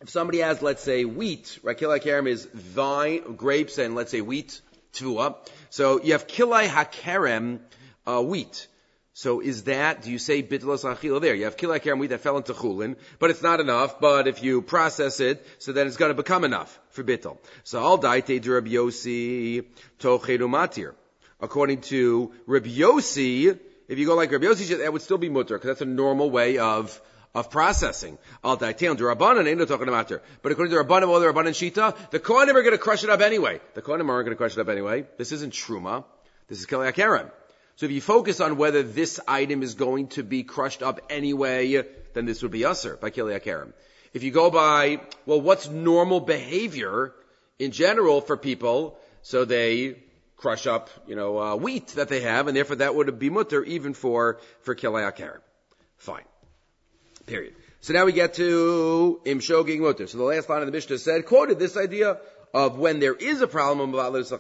If 0.01 0.11
somebody 0.11 0.39
has, 0.39 0.63
let's 0.63 0.83
say, 0.83 1.05
wheat, 1.05 1.59
right? 1.65 1.77
Kilai 1.77 2.01
hakerem 2.01 2.29
is 2.29 2.45
vine, 2.55 3.35
grapes, 3.35 3.79
and 3.79 3.97
let's 3.97 4.13
say 4.13 4.21
wheat, 4.21 4.61
tvua. 4.93 5.35
So 5.71 6.01
you 6.01 6.13
have 6.13 6.29
kilai 6.29 6.69
hakerem, 6.69 7.59
uh, 8.07 8.23
wheat. 8.23 8.69
So 9.15 9.41
is 9.41 9.65
that, 9.65 10.03
do 10.03 10.13
you 10.13 10.19
say 10.19 10.45
bitlos 10.45 10.85
achila 10.85 11.21
there? 11.21 11.35
You 11.35 11.47
have 11.47 11.57
kilak 11.57 11.99
wheat 11.99 12.11
that 12.11 12.21
fell 12.21 12.37
into 12.37 12.55
chulin, 12.55 12.95
but 13.19 13.31
it's 13.31 13.43
not 13.43 13.59
enough, 13.59 13.99
but 13.99 14.29
if 14.29 14.45
you 14.45 14.63
process 14.63 15.19
it, 15.19 15.45
so 15.59 15.73
then 15.73 15.89
it's 15.89 15.97
going 15.97 16.11
to 16.11 16.15
become 16.15 16.45
enough 16.45 16.79
for 16.91 17.03
bittel. 17.03 17.39
So 17.65 17.81
al 17.81 17.99
daite 17.99 18.41
de 18.41 18.49
Rabbi 18.49 18.71
Yossi 18.71 19.65
tochedu 19.99 20.49
matir. 20.49 20.95
According 21.41 21.81
to 21.81 22.33
Rabbi 22.47 22.69
Yossi, 22.69 23.59
if 23.89 23.99
you 23.99 24.07
go 24.07 24.15
like 24.15 24.31
Rabbi 24.31 24.47
Yossi, 24.47 24.79
that 24.79 24.93
would 24.93 25.03
still 25.03 25.19
be 25.19 25.29
mutter, 25.29 25.57
because 25.57 25.67
that's 25.67 25.81
a 25.81 25.87
normal 25.87 26.31
way 26.31 26.59
of, 26.59 27.01
of 27.35 27.51
processing. 27.51 28.19
Al 28.43 28.57
daiteon 28.57 28.97
de 28.97 29.05
Rabbanan 29.05 29.47
ain't 29.47 29.59
no 29.59 29.65
talking 29.65 29.89
about 29.89 30.09
there. 30.09 30.23
But 30.43 30.53
according 30.53 30.75
to 30.75 30.83
Rabbanan, 30.83 31.09
well, 31.09 31.21
the 31.21 31.27
Rabbanan 31.27 31.55
Shita, 31.55 32.11
the 32.11 32.21
Kohanim 32.21 32.55
are 32.55 32.63
going 32.63 32.73
to 32.73 32.79
crush 32.79 33.05
it 33.05 33.11
up 33.11 33.21
anyway. 33.21 33.61
The 33.75 33.83
Kohanim 33.83 34.09
aren't 34.09 34.27
going 34.27 34.31
to 34.31 34.37
crush 34.37 34.57
it 34.57 34.61
up 34.61 34.69
anyway. 34.69 35.07
This 35.17 35.33
isn't 35.33 35.53
Truma. 35.53 36.05
This 36.49 36.61
is 36.61 36.67
Kilak 36.67 36.97
so 37.79 37.87
if 37.87 37.93
you 37.93 38.01
focus 38.01 38.41
on 38.41 38.57
whether 38.57 38.83
this 38.83 39.21
item 39.29 39.63
is 39.63 39.75
going 39.75 40.09
to 40.09 40.25
be 40.25 40.43
crushed 40.43 40.83
up 40.83 40.99
anyway, 41.11 41.81
then 42.13 42.27
this 42.27 42.43
would 42.43 42.51
be 42.51 42.63
usser 42.63 42.99
by 42.99 43.11
Kiliakarim. 43.11 43.73
If 44.13 44.25
you 44.25 44.33
go 44.33 44.51
by, 44.51 45.01
well, 45.27 45.41
what's 45.41 45.69
normal 45.69 46.19
behavior 46.19 47.15
in 47.61 47.71
general 47.71 48.21
for 48.21 48.37
people? 48.37 48.99
So 49.23 49.45
they 49.45 49.95
crush 50.37 50.67
up, 50.67 50.91
you 51.07 51.15
know, 51.15 51.39
uh, 51.39 51.55
wheat 51.55 51.87
that 51.99 52.09
they 52.09 52.23
have, 52.23 52.49
and 52.49 52.57
therefore 52.57 52.77
that 52.77 52.97
would 52.97 53.17
be 53.17 53.31
mutter 53.31 53.63
even 53.63 53.95
for, 53.95 54.41
for 54.63 54.75
Kiliakarim. 54.75 55.39
Fine. 55.99 56.25
Period. 57.29 57.55
So 57.81 57.93
now 57.93 58.05
we 58.05 58.13
get 58.13 58.35
to 58.35 59.21
Imshoging 59.25 59.81
Mutter. 59.81 60.07
So 60.07 60.19
the 60.19 60.25
last 60.25 60.49
line 60.49 60.61
of 60.61 60.67
the 60.67 60.73
Mishnah 60.73 60.99
said, 60.99 61.27
quoted 61.27 61.59
this 61.59 61.77
idea 61.77 62.19
of 62.53 62.79
when 62.79 62.99
there 62.99 63.15
is 63.15 63.41
a 63.41 63.47
problem 63.47 63.95
about 63.95 64.17
if 64.17 64.33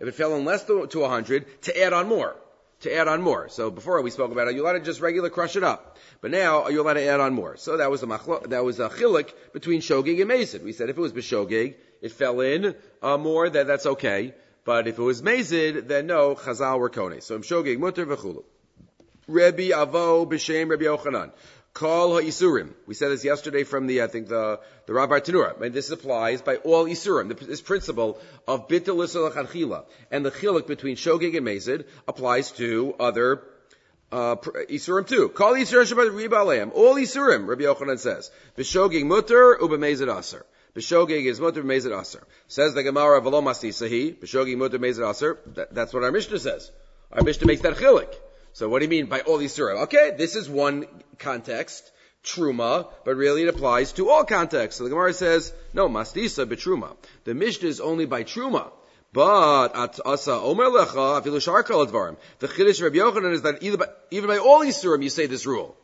it 0.00 0.14
fell 0.14 0.36
in 0.36 0.44
less 0.44 0.64
to, 0.64 0.86
to 0.86 1.00
100, 1.00 1.62
to 1.62 1.82
add 1.82 1.92
on 1.92 2.08
more 2.08 2.36
to 2.84 2.94
add 2.94 3.08
on 3.08 3.22
more. 3.22 3.48
So 3.48 3.70
before 3.70 4.00
we 4.02 4.10
spoke 4.10 4.30
about, 4.30 4.46
are 4.46 4.50
you 4.50 4.62
allowed 4.62 4.74
to 4.74 4.80
just 4.80 5.00
regular 5.00 5.30
crush 5.30 5.56
it 5.56 5.64
up? 5.64 5.98
But 6.20 6.30
now, 6.30 6.64
are 6.64 6.70
you 6.70 6.82
allowed 6.82 6.94
to 6.94 7.06
add 7.06 7.20
on 7.20 7.34
more? 7.34 7.56
So 7.56 7.78
that 7.78 7.90
was 7.90 8.02
a 8.02 8.06
machlo, 8.06 8.48
that 8.50 8.64
was 8.64 8.78
a 8.78 8.88
chilik 8.88 9.30
between 9.52 9.80
shogig 9.80 10.20
and 10.20 10.30
mazid. 10.30 10.62
We 10.62 10.72
said 10.72 10.90
if 10.90 10.96
it 10.96 11.00
was 11.00 11.12
b'shogig, 11.12 11.74
it 12.02 12.12
fell 12.12 12.40
in 12.40 12.74
uh, 13.02 13.18
more, 13.18 13.50
then 13.50 13.66
that's 13.66 13.86
okay. 13.86 14.34
But 14.64 14.86
if 14.86 14.98
it 14.98 15.02
was 15.02 15.22
mazid, 15.22 15.88
then 15.88 16.06
no, 16.06 16.34
chazal 16.34 16.78
were 16.78 16.90
kone. 16.90 17.22
So 17.22 17.38
shogig 17.38 17.78
mutter 17.78 18.06
v'chulu. 18.06 18.44
Rebbe 19.26 19.74
Avo 19.74 20.28
b'shem 20.28 20.68
Rebbe 20.68 20.84
Yochanan. 20.84 21.32
Call 21.74 22.14
ha'isurim. 22.14 22.72
We 22.86 22.94
said 22.94 23.10
this 23.10 23.24
yesterday 23.24 23.64
from 23.64 23.88
the, 23.88 24.02
I 24.02 24.06
think, 24.06 24.28
the, 24.28 24.60
the 24.86 24.92
Rabbi 24.92 25.18
Tanura. 25.18 25.60
And 25.60 25.74
this 25.74 25.90
applies 25.90 26.40
by 26.40 26.56
all 26.56 26.84
isurim. 26.84 27.36
This 27.36 27.60
principle 27.60 28.20
of 28.46 28.68
bitul 28.68 29.04
chila 29.04 29.84
and 30.12 30.24
the 30.24 30.30
chiluk 30.30 30.68
between 30.68 30.94
shogig 30.94 31.36
and 31.36 31.44
mezid 31.44 31.84
applies 32.06 32.52
to 32.52 32.94
other 33.00 33.42
uh, 34.12 34.36
isurim 34.70 35.08
too. 35.08 35.28
Call 35.30 35.54
isurim 35.54 35.92
shabbat 35.92 36.10
riba 36.10 36.44
aleim. 36.44 36.70
All 36.72 36.94
isurim, 36.94 37.48
Rabbi 37.48 37.64
Yochanan 37.64 37.98
says. 37.98 38.30
B'shogig 38.56 39.04
mutter 39.04 39.58
ubemezid 39.60 40.16
aser. 40.16 40.46
B'shogig 40.76 41.26
is 41.26 41.40
mutter 41.40 41.64
b'mezid 41.64 42.00
aser. 42.00 42.22
Says 42.46 42.74
the 42.74 42.84
Gemara 42.84 43.20
v'lo 43.20 43.42
masti 43.42 43.70
sahi. 43.70 44.14
B'shogig 44.14 44.56
mutter 44.56 44.78
b'mezid 44.78 45.10
aser. 45.10 45.40
That's 45.72 45.92
what 45.92 46.04
our 46.04 46.12
Mishnah 46.12 46.38
says. 46.38 46.70
Our 47.10 47.22
Mishnah 47.24 47.48
makes 47.48 47.62
that 47.62 47.74
chiluk. 47.74 48.14
So 48.54 48.68
what 48.68 48.78
do 48.78 48.84
you 48.84 48.88
mean 48.88 49.06
by 49.06 49.20
all 49.20 49.38
these 49.38 49.56
Isurim? 49.56 49.82
Okay, 49.82 50.12
this 50.16 50.36
is 50.36 50.48
one 50.48 50.86
context, 51.18 51.90
Truma, 52.22 52.88
but 53.04 53.16
really 53.16 53.42
it 53.42 53.48
applies 53.48 53.90
to 53.94 54.10
all 54.10 54.24
contexts. 54.24 54.78
So 54.78 54.84
the 54.84 54.90
Gemara 54.90 55.12
says, 55.12 55.52
no, 55.72 55.88
Mastisa 55.88 56.46
betruma. 56.46 56.96
The 57.24 57.34
Mishnah 57.34 57.68
is 57.68 57.80
only 57.80 58.06
by 58.06 58.22
Truma. 58.22 58.70
But 59.12 59.76
at 59.76 59.98
asa 60.06 60.34
omer 60.34 60.66
lecha 60.66 61.20
afilu 61.20 61.40
sharkal 61.42 61.84
advarim. 61.84 62.16
The 62.38 62.46
chiddush 62.46 62.86
of 62.86 62.92
Yochanan 62.92 63.32
is 63.32 63.42
that 63.42 63.60
either 63.60 63.76
by, 63.76 63.86
even 64.12 64.28
by 64.28 64.38
all 64.38 64.60
these 64.60 64.76
Yisurim 64.76 65.02
you 65.02 65.10
say 65.10 65.26
this 65.26 65.46
rule. 65.46 65.76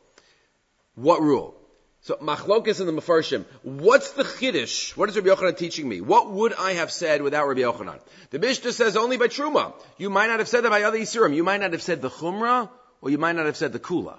What 0.94 1.20
rule? 1.20 1.59
So 2.02 2.16
machlokas 2.16 2.80
in 2.80 2.86
the 2.86 2.92
mafarshim. 2.92 3.44
What's 3.62 4.12
the 4.12 4.24
chiddush? 4.24 4.96
What 4.96 5.10
is 5.10 5.16
Rabbi 5.16 5.28
Yochanan 5.28 5.56
teaching 5.56 5.86
me? 5.88 6.00
What 6.00 6.30
would 6.30 6.54
I 6.54 6.72
have 6.72 6.90
said 6.90 7.20
without 7.20 7.46
Rabbi 7.46 7.60
Yochanan? 7.60 8.00
The 8.30 8.38
Mishnah 8.38 8.72
says 8.72 8.96
only 8.96 9.18
by 9.18 9.28
truma. 9.28 9.74
You 9.98 10.08
might 10.08 10.28
not 10.28 10.38
have 10.38 10.48
said 10.48 10.64
that 10.64 10.70
by 10.70 10.82
other 10.84 10.98
Yisurim. 10.98 11.34
You 11.34 11.44
might 11.44 11.60
not 11.60 11.72
have 11.72 11.82
said 11.82 12.00
the 12.00 12.08
chumrah, 12.08 12.70
or 13.02 13.10
you 13.10 13.18
might 13.18 13.36
not 13.36 13.46
have 13.46 13.56
said 13.56 13.72
the 13.72 13.78
kula. 13.78 14.18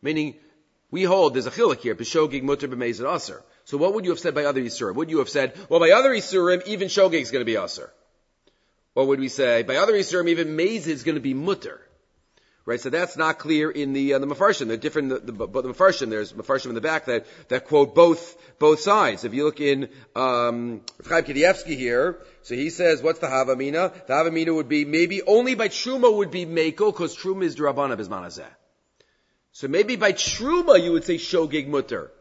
Meaning, 0.00 0.36
we 0.90 1.02
hold 1.02 1.34
there's 1.34 1.46
a 1.46 1.50
chilik 1.50 1.80
here. 1.80 1.94
B'shogig 1.94 2.42
mutter 2.42 2.68
b'mezid 2.68 3.14
aser. 3.14 3.42
So 3.64 3.76
what 3.76 3.92
would 3.92 4.04
you 4.04 4.10
have 4.12 4.20
said 4.20 4.34
by 4.34 4.44
other 4.44 4.62
Yisurim? 4.62 4.94
Would 4.94 5.10
you 5.10 5.18
have 5.18 5.28
said, 5.28 5.54
well, 5.68 5.80
by 5.80 5.90
other 5.90 6.10
Yisurim, 6.10 6.66
even 6.66 6.88
shogig 6.88 7.20
is 7.20 7.30
going 7.30 7.44
to 7.44 7.52
be 7.52 7.56
aser? 7.56 7.92
Or 8.94 9.06
would 9.08 9.20
we 9.20 9.28
say, 9.28 9.62
by 9.62 9.76
other 9.76 9.92
Yisurim, 9.92 10.28
even 10.28 10.56
Mezid 10.56 10.86
is 10.86 11.02
going 11.02 11.16
to 11.16 11.20
be 11.20 11.34
mutter? 11.34 11.82
Right, 12.68 12.78
so 12.78 12.90
that's 12.90 13.16
not 13.16 13.38
clear 13.38 13.70
in 13.70 13.94
the 13.94 14.12
uh, 14.12 14.18
the 14.18 14.26
mafarshim. 14.26 14.68
They're 14.68 14.76
different. 14.76 15.08
The, 15.08 15.20
the, 15.20 15.32
the 15.32 15.72
mafarshim, 15.72 16.10
there's 16.10 16.34
mafarshim 16.34 16.66
in 16.66 16.74
the 16.74 16.82
back 16.82 17.06
that 17.06 17.24
that 17.48 17.66
quote 17.66 17.94
both 17.94 18.36
both 18.58 18.80
sides. 18.80 19.24
If 19.24 19.32
you 19.32 19.44
look 19.44 19.58
in 19.62 19.88
um, 20.14 20.82
Chaim 21.08 21.24
here, 21.24 22.18
so 22.42 22.54
he 22.54 22.68
says, 22.68 23.02
what's 23.02 23.20
the 23.20 23.26
havamina? 23.26 24.06
The 24.06 24.12
havamina 24.12 24.54
would 24.54 24.68
be 24.68 24.84
maybe 24.84 25.22
only 25.22 25.54
by 25.54 25.68
truma 25.68 26.14
would 26.14 26.30
be 26.30 26.44
mekel 26.44 26.92
because 26.92 27.16
truma 27.16 27.44
is 27.44 27.56
drabana 27.56 27.96
bismanazeh. 27.96 28.44
So 29.52 29.66
maybe 29.66 29.96
by 29.96 30.12
truma 30.12 30.78
you 30.78 30.92
would 30.92 31.04
say 31.04 31.16
shogig 31.16 31.68
mutter, 31.68 32.12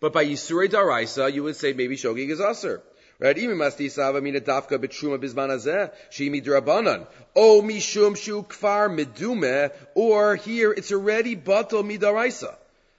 but 0.00 0.14
by 0.14 0.24
yisurei 0.24 0.68
daraisa 0.68 1.30
you 1.30 1.42
would 1.42 1.56
say 1.56 1.74
maybe 1.74 1.96
shogig 1.96 2.30
is 2.30 2.40
aser. 2.40 2.82
Right? 3.18 3.36
Even 3.36 3.58
masti 3.58 3.90
sava 3.90 4.22
mina 4.22 4.40
dafka 4.40 4.78
betruma 4.78 5.18
bizman 5.18 5.50
hazeh 5.50 5.92
shimi 6.10 6.42
drabanan. 6.42 7.06
O 7.34 7.62
mishum 7.62 8.16
shu 8.16 8.42
kfar 8.42 8.90
medume, 8.90 9.70
or 9.94 10.36
here 10.36 10.72
it's 10.72 10.92
already 10.92 11.34
batal 11.34 11.82
midaraisa. 11.82 12.54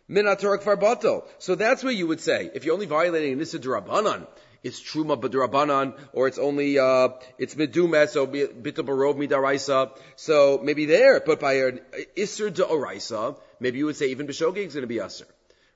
Minator 0.09 0.57
kfar 0.57 0.75
batal. 0.75 1.23
So 1.37 1.55
that's 1.55 1.83
what 1.83 1.95
you 1.95 2.07
would 2.07 2.19
say. 2.19 2.49
If 2.53 2.65
you're 2.65 2.73
only 2.73 2.87
violating 2.87 3.37
nisa 3.37 3.59
drabanan, 3.59 4.25
it's 4.63 4.81
truma 4.81 5.19
b'drabanan, 5.19 5.93
or 6.13 6.27
it's 6.27 6.39
only 6.39 6.79
uh, 6.79 7.09
it's 7.37 7.55
medume, 7.55 8.07
so 8.09 8.25
bitul 8.25 8.85
barov 8.85 9.17
midaraisa. 9.17 9.91
So 10.15 10.59
maybe 10.63 10.85
there, 10.85 11.19
but 11.19 11.39
by 11.39 11.53
an 11.53 11.81
iser 12.17 12.49
deoraisa, 12.49 13.37
maybe 13.59 13.77
you 13.77 13.85
would 13.85 13.97
say 13.97 14.07
even 14.07 14.25
b'shogeg 14.25 14.65
is 14.65 14.73
going 14.73 14.83
to 14.83 14.87
be 14.87 14.99
aser. 14.99 15.27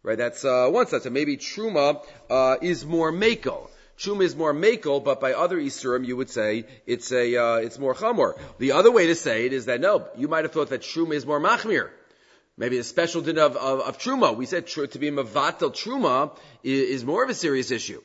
Right? 0.03 0.17
That's 0.17 0.45
uh, 0.45 0.69
one 0.69 0.87
such. 0.87 1.03
So 1.03 1.09
maybe 1.09 1.37
truma 1.37 2.03
uh, 2.29 2.57
is 2.61 2.85
more 2.85 3.11
makel. 3.11 3.69
Truma 3.97 4.23
is 4.23 4.35
more 4.35 4.53
makel, 4.53 5.03
but 5.03 5.19
by 5.19 5.33
other 5.33 5.57
Isurim 5.57 6.05
you 6.05 6.15
would 6.15 6.29
say 6.29 6.65
it's 6.85 7.11
a 7.11 7.35
uh, 7.35 7.55
it's 7.57 7.79
more 7.79 7.95
chamor. 7.95 8.37
The 8.59 8.73
other 8.73 8.91
way 8.91 9.07
to 9.07 9.15
say 9.15 9.45
it 9.45 9.53
is 9.53 9.65
that 9.65 9.81
no, 9.81 10.07
you 10.15 10.27
might 10.27 10.43
have 10.45 10.51
thought 10.51 10.69
that 10.69 10.81
Truma 10.81 11.15
is 11.15 11.25
more 11.25 11.39
machmir. 11.39 11.89
Maybe 12.57 12.77
a 12.77 12.83
special 12.83 13.21
din 13.21 13.37
of, 13.37 13.55
of, 13.55 13.81
of 13.81 13.97
Truma. 13.99 14.35
We 14.35 14.45
said 14.45 14.67
tr- 14.67 14.85
to 14.85 14.99
be 14.99 15.09
mavatel 15.11 15.71
Truma 15.71 16.35
is, 16.63 16.89
is 16.89 17.05
more 17.05 17.23
of 17.23 17.29
a 17.29 17.33
serious 17.33 17.71
issue 17.71 18.01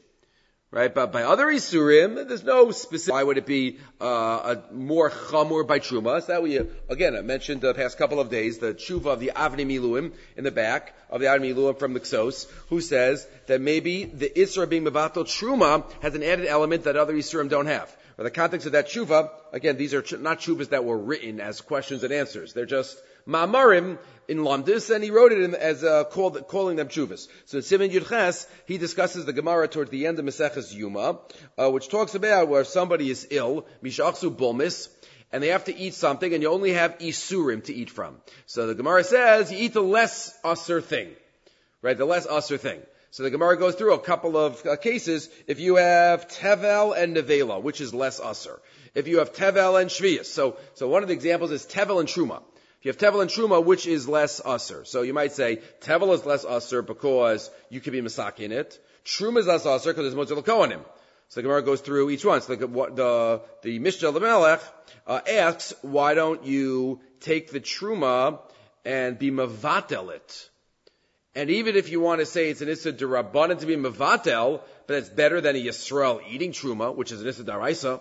right? 0.72 0.92
But 0.92 1.12
by 1.12 1.22
other 1.22 1.46
isurim, 1.46 2.26
there's 2.26 2.42
no 2.42 2.72
specific. 2.72 3.12
Why 3.12 3.22
would 3.22 3.38
it 3.38 3.46
be 3.46 3.78
uh, 4.00 4.56
more 4.72 5.10
chamur 5.10 5.64
by 5.64 5.78
truma? 5.78 6.20
So 6.22 6.32
that 6.32 6.42
we 6.42 6.58
again 6.88 7.14
I 7.14 7.20
mentioned 7.20 7.60
the 7.60 7.74
past 7.74 7.98
couple 7.98 8.18
of 8.18 8.30
days 8.30 8.58
the 8.58 8.74
tshuva 8.74 9.06
of 9.06 9.20
the 9.20 9.32
Avnei 9.36 9.66
Miluim 9.66 10.12
in 10.36 10.42
the 10.42 10.50
back 10.50 10.96
of 11.10 11.20
the 11.20 11.26
Avnei 11.26 11.54
Miluim 11.54 11.78
from 11.78 11.92
the 11.92 12.00
Ketzos, 12.00 12.50
who 12.70 12.80
says 12.80 13.28
that 13.46 13.60
maybe 13.60 14.04
the 14.04 14.30
isra 14.34 14.68
being 14.68 14.84
mevatel 14.84 15.24
truma 15.24 15.84
has 16.02 16.14
an 16.14 16.22
added 16.22 16.46
element 16.46 16.84
that 16.84 16.96
other 16.96 17.14
isurim 17.14 17.48
don't 17.48 17.66
have. 17.66 17.94
Or 18.22 18.26
the 18.26 18.30
context 18.30 18.66
of 18.66 18.72
that 18.74 18.86
tshuva, 18.86 19.30
again, 19.52 19.76
these 19.76 19.94
are 19.94 20.04
not 20.18 20.38
tshuvas 20.38 20.68
that 20.68 20.84
were 20.84 20.96
written 20.96 21.40
as 21.40 21.60
questions 21.60 22.04
and 22.04 22.12
answers. 22.12 22.52
They're 22.52 22.66
just 22.66 23.02
ma'amarim 23.26 23.98
in 24.28 24.38
Lamdis, 24.38 24.94
and 24.94 25.02
he 25.02 25.10
wrote 25.10 25.32
it 25.32 25.40
in, 25.40 25.56
as 25.56 25.82
uh, 25.82 26.04
called, 26.04 26.46
calling 26.46 26.76
them 26.76 26.86
chuvas. 26.86 27.26
So 27.46 27.56
in 27.56 27.64
Simon 27.64 27.90
Yudches, 27.90 28.46
he 28.66 28.78
discusses 28.78 29.24
the 29.24 29.32
Gemara 29.32 29.66
towards 29.66 29.90
the 29.90 30.06
end 30.06 30.20
of 30.20 30.24
Maseches 30.24 30.72
Yuma, 30.72 31.18
uh, 31.58 31.68
which 31.72 31.88
talks 31.88 32.14
about 32.14 32.46
where 32.46 32.62
somebody 32.62 33.10
is 33.10 33.26
ill, 33.32 33.66
mishachsu 33.82 34.32
bulmis, 34.32 34.88
and 35.32 35.42
they 35.42 35.48
have 35.48 35.64
to 35.64 35.76
eat 35.76 35.94
something, 35.94 36.32
and 36.32 36.44
you 36.44 36.48
only 36.48 36.74
have 36.74 36.98
isurim 36.98 37.64
to 37.64 37.74
eat 37.74 37.90
from. 37.90 38.18
So 38.46 38.68
the 38.68 38.76
Gemara 38.76 39.02
says 39.02 39.50
you 39.50 39.58
eat 39.58 39.72
the 39.72 39.82
less 39.82 40.32
usr 40.44 40.80
thing, 40.80 41.08
right? 41.80 41.98
The 41.98 42.04
less 42.04 42.28
usr 42.28 42.60
thing. 42.60 42.82
So 43.12 43.24
the 43.24 43.30
Gemara 43.30 43.58
goes 43.58 43.74
through 43.74 43.92
a 43.92 43.98
couple 43.98 44.38
of 44.38 44.64
uh, 44.64 44.76
cases. 44.76 45.28
If 45.46 45.60
you 45.60 45.76
have 45.76 46.28
tevel 46.28 46.96
and 46.96 47.14
nevela, 47.14 47.60
which 47.62 47.82
is 47.82 47.92
less 47.92 48.18
usr. 48.18 48.58
If 48.94 49.06
you 49.06 49.18
have 49.18 49.34
tevel 49.34 49.78
and 49.78 49.90
shvius. 49.90 50.24
So, 50.24 50.56
so 50.72 50.88
one 50.88 51.02
of 51.02 51.08
the 51.08 51.14
examples 51.14 51.50
is 51.50 51.66
tevel 51.66 52.00
and 52.00 52.08
truma. 52.08 52.42
If 52.80 52.86
you 52.86 52.88
have 52.88 52.96
tevel 52.96 53.20
and 53.20 53.30
truma, 53.30 53.62
which 53.62 53.86
is 53.86 54.08
less 54.08 54.40
usr? 54.40 54.86
So 54.86 55.02
you 55.02 55.12
might 55.12 55.32
say 55.32 55.60
tevel 55.82 56.14
is 56.14 56.24
less 56.24 56.46
usr 56.46 56.86
because 56.86 57.50
you 57.68 57.82
can 57.82 57.92
be 57.92 58.00
masak 58.00 58.40
in 58.40 58.50
it. 58.50 58.82
Truma 59.04 59.40
is 59.40 59.46
less 59.46 59.66
usr 59.66 59.94
because 59.94 60.10
there's 60.10 60.14
motzil 60.14 60.42
kohanim. 60.42 60.80
So 61.28 61.40
the 61.40 61.42
Gemara 61.42 61.60
goes 61.60 61.82
through 61.82 62.08
each 62.08 62.24
one. 62.24 62.40
So 62.40 62.56
the 62.56 62.66
the, 62.66 63.42
the 63.60 63.78
Mishneh 63.78 64.18
LaMelech 64.18 64.62
uh, 65.06 65.20
asks, 65.30 65.74
why 65.82 66.14
don't 66.14 66.46
you 66.46 67.02
take 67.20 67.50
the 67.50 67.60
truma 67.60 68.40
and 68.86 69.18
be 69.18 69.30
mavatel 69.30 70.14
it? 70.14 70.48
And 71.34 71.50
even 71.50 71.76
if 71.76 71.88
you 71.88 72.00
want 72.00 72.20
to 72.20 72.26
say 72.26 72.50
it's 72.50 72.60
an 72.60 72.68
issa 72.68 72.92
derabanan 72.92 73.58
to 73.60 73.66
be 73.66 73.76
mavatel, 73.76 74.60
but 74.86 74.96
it's 74.96 75.08
better 75.08 75.40
than 75.40 75.56
a 75.56 75.64
Yisrael 75.64 76.20
eating 76.28 76.52
truma, 76.52 76.94
which 76.94 77.10
is 77.10 77.22
an 77.22 77.28
issa 77.28 77.44
daraisa. 77.44 78.00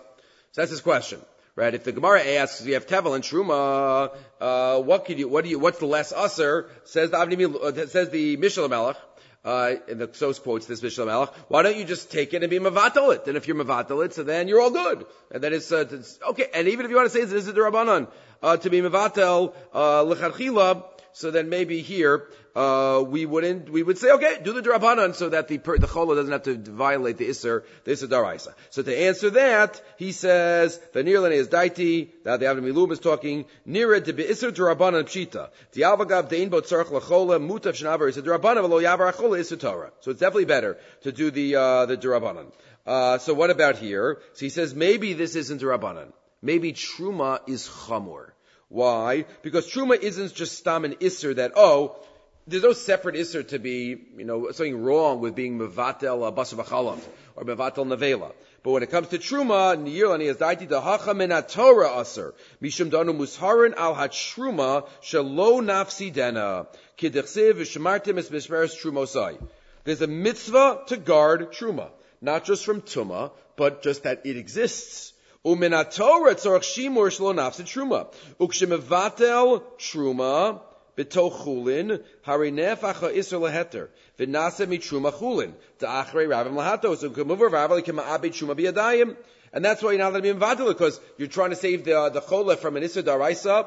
that's 0.54 0.70
his 0.70 0.80
question 0.80 1.20
right? 1.56 1.74
If 1.74 1.84
the 1.84 1.92
Gemara 1.92 2.24
asks, 2.36 2.64
you 2.64 2.74
have 2.74 2.86
tevel 2.86 3.14
and 3.14 3.22
truma, 3.22 4.14
uh, 4.40 4.80
what 4.80 5.04
could 5.04 5.18
you, 5.18 5.28
what 5.28 5.44
do 5.44 5.50
you, 5.50 5.58
what's 5.58 5.78
the 5.78 5.86
less 5.86 6.12
usser? 6.12 6.68
Says 6.84 7.10
the 7.10 7.16
Avni, 7.16 7.54
uh, 7.54 7.86
says 7.86 8.10
the 8.10 8.36
Mishneh 8.36 8.68
LaMelech, 8.68 8.96
uh, 9.44 9.74
in 9.88 9.98
the 9.98 10.08
Sos 10.12 10.38
quotes 10.38 10.66
this 10.66 10.80
Mishneh 10.80 11.06
LaMelech, 11.06 11.34
why 11.48 11.62
don't 11.62 11.76
you 11.76 11.84
just 11.84 12.10
take 12.10 12.32
it 12.32 12.42
and 12.42 12.50
be 12.50 12.58
mavatal 12.58 13.14
it? 13.14 13.26
And 13.26 13.36
if 13.36 13.46
you're 13.46 13.56
mavatal 13.56 14.04
it, 14.04 14.14
so 14.14 14.22
then 14.22 14.48
you're 14.48 14.60
all 14.60 14.70
good. 14.70 15.04
And 15.30 15.42
then 15.42 15.52
it's, 15.52 15.70
uh, 15.72 15.84
it's 15.90 16.18
okay. 16.30 16.46
And 16.54 16.68
even 16.68 16.86
if 16.86 16.90
you 16.90 16.96
want 16.96 17.10
to 17.10 17.16
say 17.16 17.20
it's 17.20 17.32
an 17.32 17.38
Issa 17.38 17.52
Rabbanon, 17.52 18.08
uh, 18.42 18.56
to 18.56 18.70
be 18.70 18.80
mavatal, 18.80 19.52
uh, 19.72 20.82
so 21.14 21.30
then 21.30 21.50
maybe 21.50 21.82
here, 21.82 22.28
uh, 22.54 23.02
we 23.06 23.24
wouldn't, 23.24 23.70
we 23.70 23.82
would 23.82 23.98
say, 23.98 24.10
okay, 24.10 24.38
do 24.42 24.52
the 24.52 24.60
drabanan 24.60 25.14
so 25.14 25.30
that 25.30 25.48
the, 25.48 25.56
the 25.56 25.86
chola 25.86 26.16
doesn't 26.16 26.32
have 26.32 26.42
to 26.42 26.54
violate 26.56 27.16
the 27.16 27.28
isser, 27.28 27.62
the 27.84 27.92
isser 27.92 28.08
daraisa. 28.08 28.54
So 28.70 28.82
to 28.82 28.96
answer 28.96 29.30
that, 29.30 29.80
he 29.96 30.12
says, 30.12 30.78
the 30.92 31.02
nirlan 31.02 31.32
is 31.32 31.48
daiti, 31.48 32.10
that 32.24 32.40
the 32.40 32.46
Avnei 32.46 32.72
Miluim 32.72 32.92
is 32.92 32.98
talking, 32.98 33.46
nira 33.66 34.02
de 34.04 34.12
be 34.12 34.24
isser 34.24 34.50
drabanan 34.50 35.04
pshita. 35.04 35.50
The 35.72 35.82
alvagav 35.82 36.28
dein 36.28 36.50
bo 36.50 36.60
tzarech 36.60 36.86
lachola, 36.86 37.40
mutav 37.40 38.08
is 38.08 38.16
a 38.18 38.22
drabanan, 38.22 38.64
v'lo 38.64 38.82
yavar 38.82 39.12
achola 39.12 39.38
isser 39.38 39.58
Torah. 39.58 39.92
So 40.00 40.10
it's 40.10 40.20
definitely 40.20 40.44
better 40.44 40.78
to 41.02 41.12
do 41.12 41.30
the, 41.30 41.56
uh, 41.56 41.86
the 41.86 41.96
drabanan. 41.96 42.52
Uh, 42.86 43.18
so 43.18 43.32
what 43.32 43.50
about 43.50 43.78
here? 43.78 44.18
So 44.34 44.44
he 44.44 44.50
says, 44.50 44.74
maybe 44.74 45.14
this 45.14 45.36
isn't 45.36 45.62
drabanan. 45.62 46.12
Maybe 46.42 46.72
truma 46.72 47.40
is 47.48 47.68
chamor. 47.68 48.32
Why? 48.68 49.26
Because 49.42 49.70
truma 49.70 49.98
isn't 49.98 50.34
just 50.34 50.58
stam 50.58 50.84
and 50.84 50.98
isser 50.98 51.36
that, 51.36 51.52
oh, 51.56 51.96
there's 52.46 52.62
no 52.62 52.72
separate 52.72 53.14
isser 53.14 53.46
to 53.48 53.58
be, 53.58 53.96
you 54.16 54.24
know, 54.24 54.50
something 54.50 54.82
wrong 54.82 55.20
with 55.20 55.34
being 55.34 55.58
mevatel 55.58 56.34
basar 56.34 57.00
or 57.36 57.44
mevatel 57.44 57.86
nevela. 57.86 58.32
But 58.62 58.70
when 58.72 58.82
it 58.82 58.90
comes 58.90 59.08
to 59.08 59.18
truma, 59.18 59.76
niyirlani 59.76 60.24
is 60.24 60.36
daiti 60.36 60.68
dahacha 60.68 61.16
min 61.16 61.30
Torah 61.48 62.00
aser 62.00 62.34
mishum 62.60 62.90
danu 62.90 63.12
musharin 63.12 63.74
al 63.76 63.94
hatruma 63.94 64.88
shelo 65.02 65.60
nafsi 65.62 66.12
dena 66.12 66.66
kidechsiv 66.98 67.54
v'shemartim 67.54 68.18
es 68.18 68.28
mishmeres 68.30 68.74
trumosai. 68.80 69.40
There's 69.84 70.02
a 70.02 70.06
mitzvah 70.06 70.82
to 70.88 70.96
guard 70.96 71.52
truma, 71.52 71.90
not 72.20 72.44
just 72.44 72.64
from 72.64 72.82
tuma, 72.82 73.32
but 73.56 73.82
just 73.82 74.02
that 74.02 74.26
it 74.26 74.36
exists. 74.36 75.12
Umin 75.44 75.72
Torah 75.94 76.34
tzorach 76.34 76.62
shimur 76.62 77.08
shelo 77.08 77.34
nafsi 77.34 77.62
truma. 77.62 78.12
Ukshemivatel 78.40 79.62
truma 79.78 80.60
and 89.54 89.62
that's 89.64 89.82
why 89.82 89.90
you're 89.90 89.98
not 89.98 90.12
allowed 90.12 90.56
to 90.58 90.64
be 90.64 90.72
because 90.72 91.00
you're 91.18 91.28
trying 91.28 91.50
to 91.50 91.56
save 91.56 91.84
the 91.84 91.98
uh, 91.98 92.08
the 92.08 92.20
chola 92.20 92.56
from 92.56 92.76
an 92.76 92.82
issa 92.82 93.02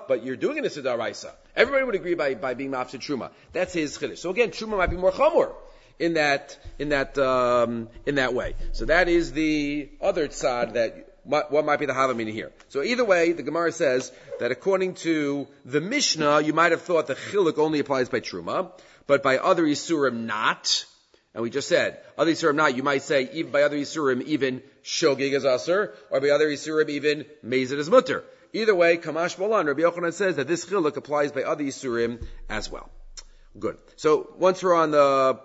but 0.07 0.23
you're 0.23 0.35
doing 0.35 0.57
an 0.57 0.65
issa. 0.65 1.33
Everybody 1.55 1.83
would 1.83 1.95
agree 1.95 2.15
by 2.15 2.33
by 2.33 2.53
being 2.55 2.71
mafsid 2.71 3.01
truma. 3.01 3.29
That's 3.53 3.73
his 3.73 3.97
chiddush. 3.97 4.17
So 4.17 4.31
again, 4.31 4.49
truma 4.49 4.77
might 4.77 4.89
be 4.89 4.97
more 4.97 5.11
chamor 5.11 5.53
in 5.99 6.15
that 6.15 6.57
in 6.79 6.89
that 6.89 7.17
um, 7.17 7.89
in 8.05 8.15
that 8.15 8.33
way. 8.33 8.55
So 8.71 8.85
that 8.85 9.07
is 9.07 9.31
the 9.33 9.89
other 10.01 10.27
tzad 10.27 10.73
that 10.73 11.04
what, 11.25 11.51
what 11.51 11.65
might 11.65 11.79
be 11.79 11.85
the 11.85 11.93
Havamina 11.93 12.31
here? 12.31 12.51
So 12.69 12.83
either 12.83 13.03
way, 13.03 13.33
the 13.33 13.43
Gemara 13.43 13.71
says 13.71 14.11
that 14.39 14.51
according 14.51 14.93
to 14.95 15.47
the 15.65 15.81
Mishnah, 15.81 16.41
you 16.41 16.53
might 16.53 16.71
have 16.71 16.83
thought 16.83 17.07
the 17.07 17.15
Chiluk 17.15 17.57
only 17.57 17.79
applies 17.79 18.09
by 18.09 18.19
Truma, 18.19 18.71
but 19.07 19.23
by 19.23 19.37
other 19.39 19.63
Isurim 19.63 20.25
not. 20.25 20.85
And 21.33 21.41
we 21.41 21.49
just 21.49 21.67
said, 21.67 21.99
other 22.17 22.31
Yisurim 22.31 22.55
not, 22.55 22.77
you 22.77 22.83
might 22.83 23.01
say, 23.01 23.29
even 23.33 23.51
by 23.51 23.63
other 23.63 23.75
Yisurim, 23.75 24.21
even 24.23 24.61
Shogig 24.83 25.33
is 25.33 25.43
Asr, 25.43 25.91
or 26.09 26.21
by 26.21 26.29
other 26.29 26.47
Yisurim, 26.47 26.89
even 26.89 27.25
Mezid 27.45 27.77
is 27.77 27.89
Mutter. 27.89 28.23
Either 28.53 28.73
way, 28.73 28.97
Kamash 28.97 29.37
Bolan, 29.37 29.65
Rabbi 29.65 29.81
Yochanan 29.81 30.13
says 30.13 30.37
that 30.37 30.47
this 30.47 30.65
Chiluk 30.65 30.95
applies 30.95 31.33
by 31.33 31.43
other 31.43 31.63
Yisurim 31.63 32.25
as 32.49 32.71
well. 32.71 32.89
Good. 33.59 33.77
So, 33.97 34.33
once 34.37 34.63
we're 34.63 34.75
on 34.75 34.91
the 34.91 35.41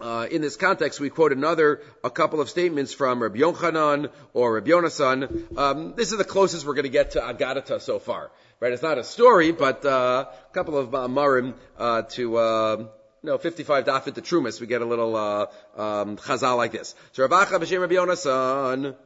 uh, 0.00 0.26
in 0.30 0.42
this 0.42 0.56
context, 0.56 0.98
we 0.98 1.08
quote 1.08 1.32
another, 1.32 1.80
a 2.02 2.10
couple 2.10 2.40
of 2.40 2.50
statements 2.50 2.92
from 2.92 3.22
Rabbi 3.22 3.38
Yochanan 3.38 4.10
or 4.32 4.54
Rabbi 4.54 4.70
Yonasan. 4.70 5.56
Um, 5.56 5.94
this 5.96 6.10
is 6.10 6.18
the 6.18 6.24
closest 6.24 6.66
we're 6.66 6.74
going 6.74 6.84
to 6.84 6.88
get 6.90 7.12
to 7.12 7.20
Agadata 7.20 7.80
so 7.80 7.98
far. 7.98 8.30
Right? 8.60 8.72
It's 8.72 8.82
not 8.82 8.98
a 8.98 9.04
story, 9.04 9.52
but 9.52 9.84
uh, 9.84 10.26
a 10.28 10.54
couple 10.54 10.76
of 10.76 10.94
uh, 10.94 11.06
marim 11.06 11.54
uh, 11.78 12.02
to 12.02 12.36
uh, 12.36 12.84
no, 13.22 13.38
55 13.38 13.84
dafit 13.84 14.14
to 14.14 14.22
Trumas. 14.22 14.60
We 14.60 14.66
get 14.66 14.82
a 14.82 14.84
little 14.84 15.16
uh, 15.16 15.46
um, 15.76 16.16
chazal 16.16 16.56
like 16.56 16.72
this. 16.72 16.94
So 17.12 17.26
Rabacha 17.26 17.60
b'shem 17.60 17.80
Rabbi 17.80 17.94
Yonasan. 17.94 18.96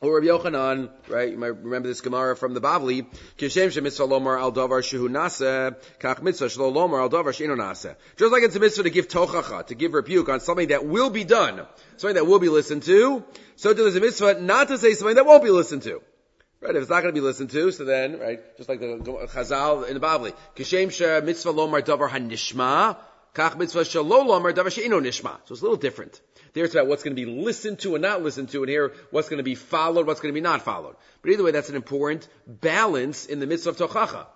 Or 0.00 0.20
Rabbi 0.20 0.28
Yochanan, 0.28 0.90
right? 1.08 1.32
You 1.32 1.38
might 1.38 1.60
remember 1.60 1.88
this 1.88 2.02
Gemara 2.02 2.36
from 2.36 2.54
the 2.54 2.60
Bavli. 2.60 3.04
Kishem 3.36 3.66
shemitzvah 3.66 4.08
lomar 4.08 4.38
al 4.38 4.52
davar 4.52 4.78
shehu 4.78 5.08
nase, 5.08 5.74
kach 5.98 6.22
mitzvah 6.22 6.46
shlo 6.46 6.72
lomar 6.72 7.00
al 7.00 7.10
davar 7.10 7.32
sheinu 7.34 7.56
nase. 7.56 7.96
Just 8.16 8.30
like 8.30 8.44
it's 8.44 8.54
a 8.54 8.60
mitzvah 8.60 8.84
to 8.84 8.90
give 8.90 9.08
tochacha, 9.08 9.66
to 9.66 9.74
give 9.74 9.94
rebuke 9.94 10.28
on 10.28 10.38
something 10.38 10.68
that 10.68 10.86
will 10.86 11.10
be 11.10 11.24
done, 11.24 11.66
something 11.96 12.14
that 12.14 12.28
will 12.28 12.38
be 12.38 12.48
listened 12.48 12.84
to, 12.84 13.24
so 13.56 13.72
there's 13.72 13.96
a 13.96 14.00
mitzvah 14.00 14.40
not 14.40 14.68
to 14.68 14.78
say 14.78 14.94
something 14.94 15.16
that 15.16 15.26
won't 15.26 15.42
be 15.42 15.50
listened 15.50 15.82
to. 15.82 16.00
Right, 16.60 16.76
if 16.76 16.82
it's 16.82 16.90
not 16.90 17.02
going 17.02 17.12
to 17.12 17.20
be 17.20 17.24
listened 17.24 17.50
to, 17.50 17.72
so 17.72 17.84
then, 17.84 18.20
right, 18.20 18.40
just 18.56 18.68
like 18.68 18.78
the 18.78 18.86
Chazal 19.32 19.88
in 19.88 19.94
the 19.94 20.00
Bavli, 20.00 20.32
Kishem 20.54 20.92
she 20.92 21.02
lomar 21.02 21.82
davar 21.82 22.08
hanishma, 22.08 22.96
kach 23.34 23.58
mitzvah 23.58 23.80
shelo 23.80 24.24
lomar 24.24 24.52
davar 24.52 24.66
sheinu 24.66 25.00
nishma. 25.02 25.38
So 25.46 25.54
it's 25.54 25.60
a 25.60 25.64
little 25.64 25.76
different. 25.76 26.20
There 26.58 26.64
it's 26.64 26.74
about 26.74 26.88
what's 26.88 27.04
going 27.04 27.14
to 27.14 27.24
be 27.24 27.30
listened 27.30 27.78
to 27.80 27.94
and 27.94 28.02
not 28.02 28.20
listened 28.20 28.48
to, 28.48 28.64
and 28.64 28.68
here 28.68 28.92
what's 29.12 29.28
going 29.28 29.38
to 29.38 29.44
be 29.44 29.54
followed, 29.54 30.08
what's 30.08 30.18
going 30.18 30.34
to 30.34 30.34
be 30.34 30.40
not 30.40 30.62
followed. 30.62 30.96
But 31.22 31.30
either 31.30 31.44
way, 31.44 31.52
that's 31.52 31.68
an 31.68 31.76
important 31.76 32.26
balance 32.48 33.26
in 33.26 33.38
the 33.38 33.46
midst 33.46 33.68
of 33.68 33.76
tochacha. 33.76 34.26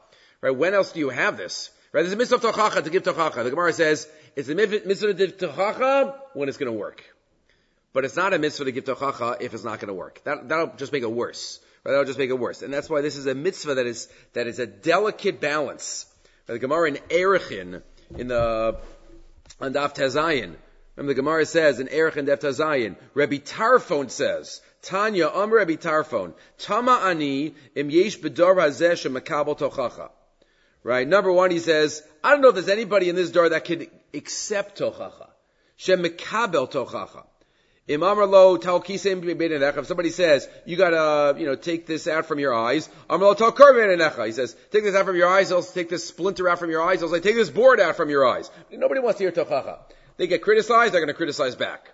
Right? 0.40 0.52
When 0.52 0.72
else 0.72 0.92
do 0.92 1.00
you 1.00 1.08
have 1.08 1.36
this? 1.36 1.70
Right? 1.90 2.02
There's 2.02 2.12
a 2.12 2.16
mitzvah 2.16 2.36
of 2.36 2.42
tochacha 2.42 2.84
to 2.84 2.90
give 2.90 3.02
tochacha. 3.02 3.42
The 3.42 3.50
Gemara 3.50 3.72
says 3.72 4.08
it's 4.36 4.48
a 4.48 4.54
mitzvah 4.54 5.08
to 5.08 5.14
give 5.14 5.36
tochacha 5.36 6.16
when 6.34 6.48
it's 6.48 6.58
going 6.58 6.72
to 6.72 6.78
work. 6.78 7.02
But 7.92 8.04
it's 8.04 8.14
not 8.14 8.32
a 8.34 8.38
mitzvah 8.38 8.66
to 8.66 8.72
give 8.72 8.84
tochacha 8.84 9.42
if 9.42 9.52
it's 9.52 9.64
not 9.64 9.80
going 9.80 9.88
to 9.88 9.94
work. 9.94 10.20
That, 10.22 10.48
that'll 10.48 10.76
just 10.76 10.92
make 10.92 11.02
it 11.02 11.10
worse. 11.10 11.58
Right? 11.82 11.90
That'll 11.90 12.06
just 12.06 12.20
make 12.20 12.30
it 12.30 12.38
worse. 12.38 12.62
And 12.62 12.72
that's 12.72 12.88
why 12.88 13.00
this 13.00 13.16
is 13.16 13.26
a 13.26 13.34
mitzvah 13.34 13.74
that 13.74 13.86
is, 13.86 14.08
that 14.34 14.46
is 14.46 14.60
a 14.60 14.66
delicate 14.68 15.40
balance. 15.40 16.06
Right? 16.46 16.54
The 16.54 16.60
Gemara 16.60 16.86
in 16.86 16.94
Erechin, 17.08 17.82
in 18.16 18.28
the, 18.28 18.78
on 19.60 19.72
Daf 19.72 19.96
Tezayin, 19.96 20.54
Remember 20.96 21.14
the 21.14 21.22
Gemara 21.22 21.46
says 21.46 21.80
in 21.80 21.86
Erechin 21.88 22.26
Defta 22.26 22.52
Zayin, 22.52 22.96
Rabbi 23.14 23.36
Tarfon 23.36 24.10
says, 24.10 24.60
Tanya, 24.82 25.30
Am 25.34 25.52
Rabbi 25.52 25.76
Tarfon, 25.76 26.34
Tama 26.58 27.00
ani 27.04 27.54
im 27.74 27.88
yesh 27.88 28.18
bedor 28.18 28.56
hazeh 28.56 28.92
shemakabel 28.92 29.58
tochacha. 29.58 30.10
Right? 30.82 31.08
Number 31.08 31.32
one, 31.32 31.50
he 31.50 31.60
says, 31.60 32.02
I 32.22 32.32
don't 32.32 32.42
know 32.42 32.48
if 32.48 32.54
there's 32.54 32.68
anybody 32.68 33.08
in 33.08 33.16
this 33.16 33.30
door 33.30 33.48
that 33.48 33.64
can 33.64 33.86
accept 34.12 34.80
tochacha. 34.80 35.30
Shemekabel 35.78 36.70
tochacha. 36.70 37.24
Imam 37.88 38.18
lo 38.30 38.54
If 38.54 39.86
somebody 39.86 40.10
says, 40.10 40.48
you 40.66 40.76
gotta, 40.76 41.38
you 41.38 41.46
know, 41.46 41.56
take 41.56 41.86
this 41.86 42.06
out 42.06 42.26
from 42.26 42.38
your 42.38 42.54
eyes, 42.54 42.88
Amar 43.10 43.34
lo 43.34 44.24
He 44.24 44.32
says, 44.32 44.56
take 44.70 44.84
this 44.84 44.94
out 44.94 45.04
from 45.04 45.16
your 45.16 45.28
eyes, 45.28 45.48
he'll 45.48 45.62
take 45.62 45.88
this 45.88 46.06
splinter 46.06 46.48
out 46.48 46.58
from 46.58 46.70
your 46.70 46.82
eyes, 46.82 47.00
he'll 47.00 47.08
say, 47.08 47.20
take 47.20 47.34
this 47.34 47.50
board 47.50 47.80
out 47.80 47.96
from 47.96 48.08
your 48.08 48.26
eyes. 48.26 48.50
Nobody 48.70 49.00
wants 49.00 49.18
to 49.18 49.24
hear 49.24 49.32
tochacha. 49.32 49.78
They 50.16 50.26
get 50.26 50.42
criticized, 50.42 50.92
they're 50.92 51.00
going 51.00 51.08
to 51.08 51.14
criticize 51.14 51.56
back. 51.56 51.88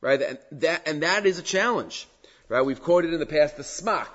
Right? 0.00 0.20
And 0.20 0.38
that, 0.52 0.86
and 0.86 1.02
that 1.02 1.26
is 1.26 1.38
a 1.38 1.42
challenge. 1.42 2.06
Right? 2.48 2.62
We've 2.62 2.82
quoted 2.82 3.12
in 3.12 3.20
the 3.20 3.26
past 3.26 3.56
the 3.56 3.62
smak. 3.62 4.08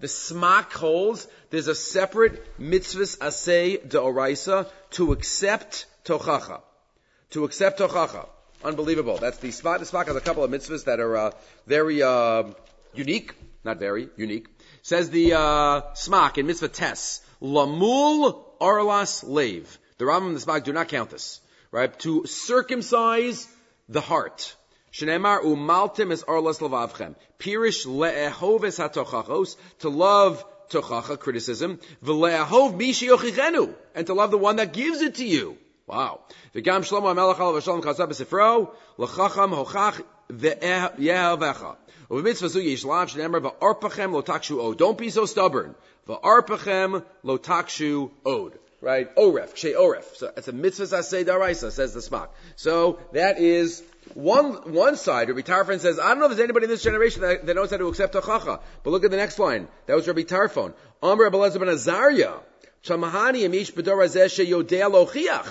The 0.00 0.06
smak 0.06 0.72
holds 0.72 1.26
there's 1.50 1.68
a 1.68 1.74
separate 1.74 2.58
mitzvahs 2.58 3.18
asay 3.18 3.88
de 3.88 3.98
oraisa 3.98 4.68
to 4.92 5.12
accept 5.12 5.86
tochacha. 6.04 6.60
To 7.30 7.44
accept 7.44 7.80
tochacha. 7.80 8.28
Unbelievable. 8.64 9.18
That's 9.18 9.38
the 9.38 9.48
smak. 9.48 9.80
The 9.80 9.84
smak 9.84 10.06
has 10.06 10.16
a 10.16 10.20
couple 10.20 10.44
of 10.44 10.50
mitzvahs 10.50 10.84
that 10.84 11.00
are 11.00 11.16
uh, 11.16 11.30
very 11.66 12.02
uh, 12.02 12.44
unique. 12.94 13.34
Not 13.64 13.78
very 13.78 14.08
unique. 14.16 14.48
Says 14.82 15.10
the 15.10 15.34
uh, 15.34 15.82
smak 15.94 16.38
in 16.38 16.46
mitzvah 16.46 16.68
tes. 16.68 17.20
Lamul 17.40 18.44
arlas 18.60 19.24
lave. 19.26 19.78
The 19.98 20.04
Rambam 20.04 20.28
and 20.28 20.36
the 20.36 20.40
smak 20.40 20.64
do 20.64 20.72
not 20.72 20.88
count 20.88 21.10
this 21.10 21.40
right? 21.72 21.98
To 22.00 22.22
circumcise 22.26 23.48
the 23.88 24.00
heart. 24.00 24.54
Shneimar 24.92 25.42
umaltim 25.42 26.12
es 26.12 26.22
arlas 26.22 26.60
lavavchem. 26.60 27.16
Pirish 27.40 27.86
le'ehov 27.86 28.64
es 28.64 28.78
hatochachos, 28.78 29.56
to 29.80 29.88
love 29.88 30.44
tochacha, 30.70 31.18
criticism, 31.18 31.80
v'le'ehov 32.04 32.78
mishi 32.78 33.08
yochichenu, 33.08 33.74
and 33.94 34.06
to 34.06 34.14
love 34.14 34.30
the 34.30 34.38
one 34.38 34.56
that 34.56 34.72
gives 34.72 35.00
it 35.00 35.16
to 35.16 35.24
you. 35.24 35.56
Wow. 35.86 36.20
V'gam 36.54 36.82
shlomo 36.84 37.14
hamelach 37.14 37.36
alav 37.36 37.60
v'shalom 37.60 37.82
chazab 37.82 38.10
b'sifro, 38.10 38.70
l'chacham 38.98 39.52
hochach 39.52 40.04
ve'yehavecha. 40.30 41.76
U'v'mitzvah 42.10 42.48
zu 42.50 42.60
yishlav 42.60 43.08
shneimar 43.08 43.50
v'arpachem 43.50 44.12
lo 44.12 44.20
takshu 44.20 44.60
od. 44.60 44.76
Don't 44.76 44.98
be 44.98 45.08
so 45.08 45.24
stubborn. 45.24 45.74
V'arpachem 46.06 47.02
lo 47.22 47.38
takshu 47.38 48.10
od 48.26 48.58
right? 48.82 49.14
Oref, 49.16 49.54
kshe 49.54 49.74
oref. 49.74 50.04
So 50.16 50.30
it's 50.36 50.48
a 50.48 50.52
mitzvah 50.52 50.84
asay 50.96 51.24
daraisa, 51.24 51.70
says 51.70 51.94
the 51.94 52.00
smak. 52.00 52.28
So 52.56 52.98
that 53.12 53.38
is 53.38 53.82
one 54.14 54.72
one 54.74 54.96
side. 54.96 55.28
Rabbi 55.28 55.40
Tarfon 55.40 55.78
says, 55.78 55.98
I 55.98 56.08
don't 56.08 56.18
know 56.18 56.26
if 56.26 56.30
there's 56.32 56.40
anybody 56.40 56.64
in 56.64 56.70
this 56.70 56.82
generation 56.82 57.22
that, 57.22 57.46
that 57.46 57.54
knows 57.54 57.70
how 57.70 57.78
to 57.78 57.86
accept 57.86 58.14
tochacha. 58.14 58.60
But 58.82 58.90
look 58.90 59.04
at 59.04 59.10
the 59.10 59.16
next 59.16 59.38
line. 59.38 59.68
That 59.86 59.94
was 59.94 60.06
Rabbi 60.06 60.22
Tarfon. 60.22 60.74
Amr 61.02 61.30
ben 61.30 61.68
Azariah. 61.68 62.40
Chamahani 62.84 63.48
amish 63.48 63.72
bedorazeshe 63.72 64.44
yodea 64.46 64.90
lochiach. 64.90 65.48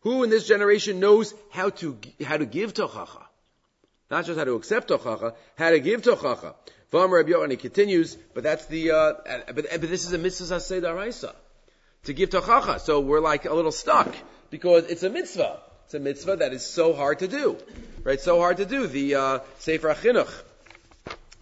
Who 0.00 0.24
in 0.24 0.30
this 0.30 0.48
generation 0.48 0.98
knows 0.98 1.32
how 1.50 1.70
to 1.70 1.96
how 2.24 2.36
to 2.36 2.46
give 2.46 2.74
tochacha? 2.74 3.22
Not 4.10 4.26
just 4.26 4.38
how 4.38 4.44
to 4.44 4.54
accept 4.54 4.90
tochacha, 4.90 5.34
how 5.56 5.70
to 5.70 5.78
give 5.78 6.02
tochacha. 6.02 6.54
V'amr 6.90 7.18
Rabbi 7.18 7.30
Yochanan, 7.30 7.52
he 7.52 7.56
continues, 7.56 8.16
but 8.34 8.42
that's 8.42 8.66
the, 8.66 8.90
uh, 8.90 9.12
but, 9.54 9.54
but 9.54 9.80
this 9.82 10.04
is 10.04 10.12
a 10.12 10.18
mitzvah 10.18 10.56
asay 10.56 10.82
daraisa 10.82 11.32
to 12.04 12.12
give 12.12 12.30
tochacha. 12.30 12.80
So 12.80 13.00
we're 13.00 13.20
like 13.20 13.44
a 13.44 13.54
little 13.54 13.72
stuck 13.72 14.14
because 14.50 14.84
it's 14.84 15.02
a 15.02 15.10
mitzvah. 15.10 15.60
It's 15.84 15.94
a 15.94 16.00
mitzvah 16.00 16.36
that 16.36 16.52
is 16.52 16.64
so 16.64 16.92
hard 16.94 17.18
to 17.18 17.28
do, 17.28 17.56
right? 18.04 18.20
So 18.20 18.38
hard 18.38 18.58
to 18.58 18.66
do. 18.66 18.86
The 18.86 19.14
uh, 19.14 19.38
Sefer 19.58 19.92
Chinuch 19.94 20.32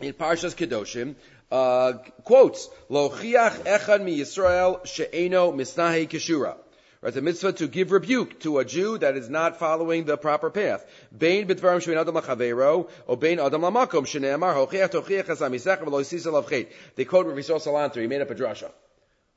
in 0.01 0.14
Parshas 0.14 0.55
Kedoshim 0.55 1.16
uh, 1.51 1.92
quotes 2.25 2.68
Lochiach 2.90 3.64
Echad 3.64 4.03
mi 4.03 4.18
Yisrael 4.18 4.87
she'eno 4.87 5.53
misnahe 5.53 6.09
kishura. 6.09 6.57
Right, 7.01 7.14
a 7.14 7.21
mitzvah 7.21 7.53
to 7.53 7.68
give 7.68 7.92
rebuke 7.92 8.40
to 8.40 8.59
a 8.59 8.64
Jew 8.64 8.99
that 8.99 9.16
is 9.16 9.31
not 9.31 9.61
following 9.61 10.05
the 10.05 10.16
proper 10.16 10.51
path. 10.51 10.85
Bein 11.16 11.47
b'dvarim 11.47 11.81
she'en 11.81 11.97
adam 11.97 12.16
lachavero, 12.16 12.90
or 13.07 13.16
bein 13.16 13.38
adam 13.38 13.62
lamakom 13.62 14.05
she'ne'amar 14.05 14.55
hochiach 14.55 14.90
tochiach 14.90 15.27
asam 15.27 15.53
yisach 15.55 15.79
v'lo 15.79 16.01
yisisa 16.01 16.33
lav 16.33 16.51
They 16.97 17.05
quote 17.05 17.27
Rav 17.27 17.37
Yisrael 17.37 17.64
Salanter, 17.64 18.01
he 18.01 18.09
made 18.09 18.21
up 18.21 18.31
a 18.31 18.35
drasha. 18.35 18.73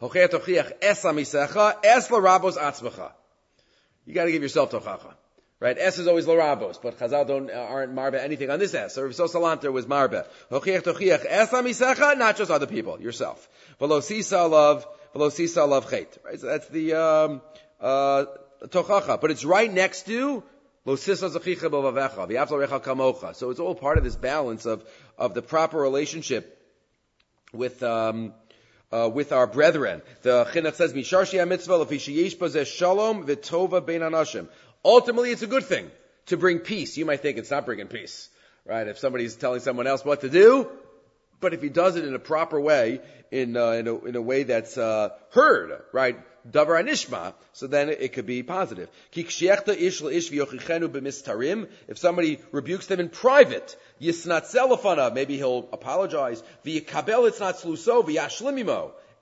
You 0.01 0.09
got 4.13 4.25
to 4.25 4.31
give 4.31 4.41
yourself 4.41 4.71
tochacha. 4.71 5.13
Right? 5.59 5.77
S 5.77 5.99
is 5.99 6.07
always 6.07 6.25
larabos, 6.25 6.81
but 6.81 6.97
Chazal 6.97 7.27
don't, 7.27 7.51
uh, 7.51 7.53
aren't 7.53 7.93
marba 7.93 8.19
anything 8.19 8.49
on 8.49 8.57
this 8.57 8.73
S. 8.73 8.95
So 8.95 9.03
Rav 9.03 9.63
was 9.65 9.85
marba. 9.85 10.25
Hochiach 10.49 10.81
tochiach 10.81 11.23
es 11.29 11.51
not 12.17 12.35
just 12.35 12.49
other 12.49 12.65
people, 12.65 12.99
yourself. 12.99 13.47
Velo 13.77 13.99
sisa 13.99 14.47
love, 14.47 14.87
velo 15.13 15.29
sisa 15.29 15.63
love. 15.65 15.91
Right? 15.91 16.39
So 16.39 16.47
that's 16.47 16.67
the, 16.69 16.93
um, 16.95 17.41
uh, 17.79 18.25
tochacha. 18.63 19.21
But 19.21 19.29
it's 19.29 19.45
right 19.45 19.71
next 19.71 20.07
to. 20.07 20.41
So 20.83 20.93
it's 20.93 21.19
all 23.59 23.75
part 23.75 23.99
of 23.99 24.03
this 24.03 24.15
balance 24.15 24.65
of, 24.65 24.83
of 25.15 25.35
the 25.35 25.43
proper 25.43 25.77
relationship 25.77 26.57
with, 27.53 27.83
um, 27.83 28.33
uh, 28.91 29.09
with 29.13 29.31
our 29.31 29.47
brethren. 29.47 30.01
The 30.21 30.45
chinuch 30.45 30.75
says, 30.75 30.93
"Misharshi 30.93 31.45
mitzvah 31.47 32.65
shalom 32.65 33.25
v'tova 33.25 33.85
bein 33.85 34.01
anashim." 34.01 34.47
Ultimately, 34.83 35.31
it's 35.31 35.41
a 35.41 35.47
good 35.47 35.65
thing 35.65 35.89
to 36.27 36.37
bring 36.37 36.59
peace. 36.59 36.97
You 36.97 37.05
might 37.05 37.21
think 37.21 37.37
it's 37.37 37.51
not 37.51 37.65
bringing 37.65 37.87
peace, 37.87 38.29
right? 38.65 38.87
If 38.87 38.97
somebody's 38.97 39.35
telling 39.35 39.59
someone 39.59 39.87
else 39.87 40.03
what 40.03 40.21
to 40.21 40.29
do, 40.29 40.69
but 41.39 41.53
if 41.53 41.61
he 41.61 41.69
does 41.69 41.95
it 41.95 42.05
in 42.05 42.13
a 42.15 42.19
proper 42.19 42.59
way, 42.59 43.01
in 43.31 43.57
uh, 43.57 43.71
in, 43.71 43.87
a, 43.87 43.97
in 44.05 44.15
a 44.15 44.21
way 44.21 44.43
that's 44.43 44.77
uh, 44.77 45.09
heard, 45.31 45.81
right? 45.93 46.17
Davar 46.49 46.81
anishma, 46.81 47.33
so 47.53 47.67
then 47.67 47.89
it 47.89 48.13
could 48.13 48.25
be 48.25 48.43
positive. 48.43 48.89
If 49.13 49.31
somebody 51.97 52.39
rebukes 52.51 52.87
them 52.87 52.99
in 52.99 53.09
private, 53.09 53.75
maybe 53.99 55.37
he'll 55.37 55.69
apologize. 55.71 56.43
it's 56.65 57.39
not 57.39 57.55
sluso, 57.57 58.05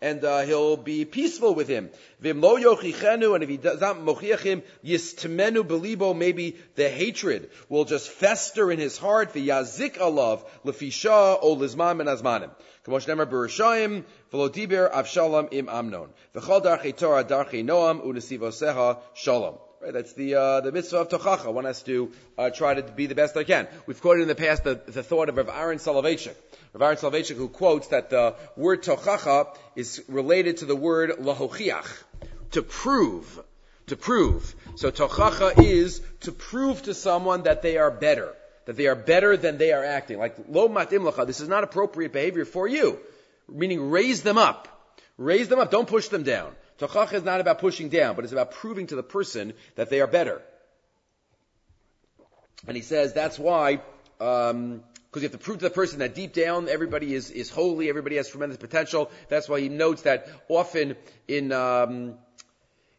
and 0.01 0.23
uh, 0.23 0.41
he'll 0.41 0.77
be 0.77 1.05
peaceful 1.05 1.53
with 1.53 1.67
him. 1.67 1.89
V'imlo 2.23 2.61
yochichenu, 2.61 3.35
and 3.35 3.43
if 3.43 3.49
he 3.49 3.57
does 3.57 3.81
not 3.81 3.97
mochiach 3.97 4.39
him, 4.39 4.63
yistemenu 4.83 5.63
belibo, 5.63 6.15
maybe 6.15 6.57
the 6.75 6.89
hatred 6.89 7.49
will 7.67 7.85
just 7.85 8.09
fester 8.09 8.71
in 8.71 8.79
his 8.79 8.97
heart, 8.97 9.33
v'yazik 9.33 9.97
alav, 9.97 10.45
lefisha, 10.63 11.37
o 11.41 11.55
lizman 11.55 11.99
and 11.99 12.09
azmanim. 12.09 12.49
Kamosh 12.85 13.07
nemer 13.07 13.25
bereshayim, 13.29 14.03
v'lo 14.31 14.49
diber 14.49 14.91
avshalom 14.91 15.49
im 15.51 15.67
amnon. 15.67 16.09
V'chol 16.33 16.63
darchei 16.63 16.95
Torah 16.95 17.23
darchei 17.23 17.63
noam, 17.63 18.05
unesivoseha 18.05 18.99
shalom. 19.13 19.55
Right, 19.81 19.93
that's 19.93 20.11
the 20.11 20.35
uh, 20.35 20.59
the 20.59 20.73
mitzvah 20.73 20.97
of 20.97 21.09
tochacha. 21.09 21.53
One 21.53 21.63
has 21.63 21.81
to 21.83 22.11
uh, 22.37 22.49
try 22.49 22.73
to 22.73 22.83
be 22.83 23.05
the 23.05 23.15
best 23.15 23.37
I 23.37 23.45
can. 23.45 23.65
We've 23.85 24.01
quoted 24.01 24.23
in 24.23 24.27
the 24.27 24.35
past 24.35 24.65
the, 24.65 24.75
the 24.75 25.03
thought 25.03 25.29
of 25.29 25.37
Rav 25.37 25.47
Aaron 25.47 25.77
Soloveitchik. 25.77 26.35
Rav 26.73 26.81
Aaron 26.81 26.97
Soloveitchik 26.97 27.37
who 27.37 27.47
quotes 27.47 27.87
that 27.87 28.09
the 28.09 28.35
word 28.57 28.83
tochacha 28.83 29.55
is 29.77 30.03
related 30.09 30.57
to 30.57 30.65
the 30.65 30.75
word 30.75 31.11
lahochiach, 31.11 31.87
to 32.51 32.61
prove, 32.61 33.41
to 33.87 33.95
prove. 33.95 34.53
So 34.75 34.91
tochacha 34.91 35.63
is 35.63 36.01
to 36.21 36.33
prove 36.33 36.81
to 36.83 36.93
someone 36.93 37.43
that 37.43 37.61
they 37.61 37.77
are 37.77 37.89
better, 37.89 38.35
that 38.65 38.75
they 38.75 38.87
are 38.87 38.95
better 38.95 39.37
than 39.37 39.57
they 39.57 39.71
are 39.71 39.85
acting. 39.85 40.19
Like 40.19 40.35
lo 40.49 40.67
matim 40.67 41.09
lacha, 41.09 41.25
this 41.25 41.39
is 41.39 41.47
not 41.47 41.63
appropriate 41.63 42.11
behavior 42.11 42.43
for 42.43 42.67
you. 42.67 42.99
Meaning 43.47 43.91
raise 43.91 44.23
them 44.23 44.37
up. 44.37 44.67
Raise 45.17 45.47
them 45.47 45.59
up. 45.59 45.71
Don't 45.71 45.87
push 45.87 46.09
them 46.09 46.23
down. 46.23 46.53
Tochacha 46.79 47.13
is 47.13 47.23
not 47.23 47.41
about 47.41 47.59
pushing 47.59 47.89
down, 47.89 48.15
but 48.15 48.23
it's 48.23 48.33
about 48.33 48.51
proving 48.51 48.87
to 48.87 48.95
the 48.95 49.03
person 49.03 49.53
that 49.75 49.89
they 49.89 49.99
are 49.99 50.07
better. 50.07 50.41
And 52.67 52.75
he 52.75 52.83
says 52.83 53.13
that's 53.13 53.37
why, 53.37 53.81
because 54.17 54.51
um, 54.51 54.83
you 55.15 55.21
have 55.21 55.31
to 55.31 55.37
prove 55.37 55.59
to 55.59 55.65
the 55.65 55.69
person 55.69 55.99
that 55.99 56.15
deep 56.15 56.33
down 56.33 56.69
everybody 56.69 57.13
is, 57.13 57.31
is 57.31 57.49
holy, 57.49 57.89
everybody 57.89 58.15
has 58.15 58.29
tremendous 58.29 58.57
potential. 58.57 59.11
That's 59.27 59.49
why 59.49 59.59
he 59.59 59.69
notes 59.69 60.03
that 60.03 60.27
often 60.47 60.95
in 61.27 61.51
um, 61.51 62.15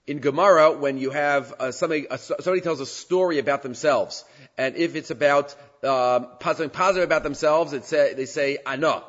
in 0.06 0.18
Gemara, 0.18 0.72
when 0.72 0.98
you 0.98 1.10
have 1.10 1.54
uh, 1.60 1.70
somebody, 1.70 2.08
uh, 2.08 2.16
somebody 2.16 2.62
tells 2.62 2.80
a 2.80 2.86
story 2.86 3.38
about 3.38 3.62
themselves, 3.62 4.24
and 4.58 4.74
if 4.74 4.96
it's 4.96 5.10
about 5.10 5.54
um, 5.84 6.26
something 6.42 6.70
positive 6.70 7.06
about 7.06 7.22
themselves, 7.22 7.72
it 7.74 7.84
say, 7.84 8.14
they 8.14 8.26
say 8.26 8.58
ana. 8.66 9.04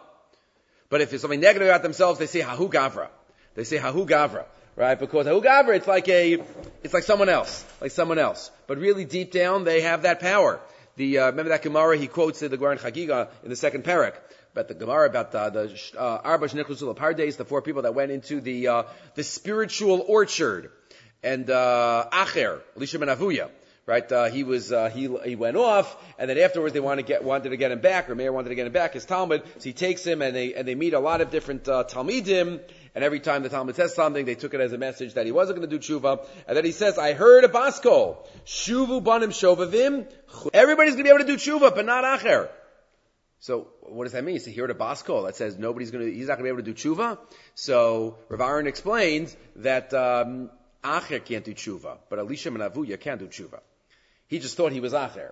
But 0.90 1.02
if 1.02 1.12
it's 1.12 1.22
something 1.22 1.40
negative 1.40 1.70
about 1.70 1.82
themselves, 1.82 2.20
they 2.20 2.28
say 2.28 2.42
hahu 2.42 2.70
gavra. 2.70 3.08
They 3.56 3.64
say 3.64 3.78
hahu 3.78 4.08
gavra 4.08 4.46
right? 4.82 5.00
Because 5.00 5.28
Hugavra, 5.28 5.76
it's 5.76 5.88
like 5.88 6.10
a, 6.10 6.40
it's 6.84 6.94
like 6.94 7.04
someone 7.04 7.30
else, 7.30 7.64
like 7.80 7.92
someone 7.92 8.18
else. 8.18 8.50
But 8.66 8.80
really 8.80 9.06
deep 9.06 9.32
down, 9.32 9.64
they 9.64 9.82
have 9.82 10.02
that 10.02 10.20
power. 10.20 10.60
The, 10.96 11.20
uh, 11.20 11.26
remember 11.28 11.50
that 11.50 11.62
Gemara 11.62 11.98
he 11.98 12.08
quotes 12.08 12.40
the 12.40 12.50
Gemara 12.50 12.74
in 12.74 12.78
Chagiga 12.80 13.30
in 13.44 13.50
the 13.52 13.56
second 13.56 13.84
parak. 13.84 14.16
About 14.54 14.68
the 14.68 14.74
Gemara 14.74 15.08
about 15.08 15.32
the, 15.32 15.50
the 15.50 15.98
uh, 15.98 16.22
Arba 16.24 16.48
Pardes, 16.48 17.38
the 17.38 17.46
four 17.46 17.62
people 17.62 17.84
that 17.84 17.94
went 17.94 18.12
into 18.12 18.42
the, 18.42 18.68
uh, 18.68 18.84
the 19.14 19.24
spiritual 19.24 20.04
orchard. 20.06 20.72
And, 21.24 21.50
uh, 21.50 22.10
Acher, 22.12 22.62
Elisha 22.76 22.98
ben 22.98 23.08
Avuya 23.08 23.50
right? 23.88 24.12
Uh, 24.12 24.26
he 24.26 24.44
was 24.44 24.72
uh, 24.72 24.90
he 24.90 25.10
he 25.26 25.36
went 25.36 25.58
off, 25.58 25.98
and 26.20 26.30
then 26.30 26.38
afterwards 26.38 26.74
they 26.74 26.80
wanted 26.80 27.02
to 27.02 27.08
get 27.08 27.24
wanted 27.24 27.50
to 27.50 27.58
get 27.58 27.72
him 27.72 27.82
back, 27.82 28.10
or 28.10 28.16
Meir 28.16 28.32
wanted 28.32 28.50
to 28.50 28.56
get 28.56 28.68
him 28.68 28.74
back. 28.74 28.94
His 28.94 29.06
Talmud, 29.06 29.44
so 29.58 29.64
he 29.64 29.74
takes 29.74 30.06
him, 30.06 30.22
and 30.22 30.36
they 30.36 30.54
and 30.54 30.68
they 30.68 30.76
meet 30.76 30.94
a 30.94 31.00
lot 31.00 31.20
of 31.22 31.32
different 31.32 31.68
uh, 31.68 31.84
Talmidim, 31.84 32.62
and 32.94 33.04
every 33.04 33.22
time 33.22 33.44
the 33.44 33.50
Talmud 33.50 33.76
says 33.76 33.96
something, 33.96 34.26
they 34.26 34.36
took 34.36 34.54
it 34.54 34.60
as 34.60 34.74
a 34.74 34.78
message 34.78 35.14
that 35.14 35.26
he 35.26 35.32
wasn't 35.32 35.60
going 35.60 35.70
to 35.70 35.78
do 35.78 35.80
tshuva. 35.80 36.26
And 36.48 36.58
then 36.58 36.66
he 36.66 36.72
says, 36.72 36.98
I 36.98 37.14
heard 37.14 37.46
a 37.46 37.48
basko. 37.48 38.18
Shuvu 38.46 39.02
banim 39.04 39.30
shovavim. 39.30 40.12
Everybody's 40.54 40.96
going 40.96 41.06
to 41.06 41.10
be 41.10 41.16
able 41.16 41.26
to 41.26 41.38
do 41.38 41.38
tshuva, 41.38 41.74
but 41.74 41.86
not 41.86 42.04
acher. 42.04 42.50
So 43.40 43.70
what 43.82 44.04
does 44.04 44.14
that 44.14 44.26
mean? 44.26 44.40
So 44.40 44.52
here 44.52 44.66
at 44.66 44.72
a 44.72 44.76
basko 44.76 45.26
that 45.26 45.36
says 45.36 45.58
nobody's 45.58 45.92
going 45.92 46.06
to, 46.06 46.14
he's 46.14 46.28
not 46.28 46.38
going 46.38 46.50
to 46.50 46.54
be 46.54 46.62
able 46.62 46.66
to 46.66 46.74
do 46.74 46.96
tshuva. 46.96 47.18
So 47.56 48.18
Rav 48.28 48.42
Aaron 48.42 48.68
explains 48.68 49.36
that 49.56 49.94
um, 49.94 50.50
acher 50.84 51.24
can't 51.24 51.46
do 51.46 51.54
tshuva, 51.54 51.98
but 52.10 52.20
Elisha 52.20 52.52
ben 52.52 52.60
Avuya 52.60 53.00
can 53.00 53.20
do 53.20 53.28
tshuva. 53.28 53.62
He 54.28 54.40
just 54.40 54.58
thought 54.58 54.74
he 54.74 54.82
was 54.82 54.94
acher. 54.94 55.32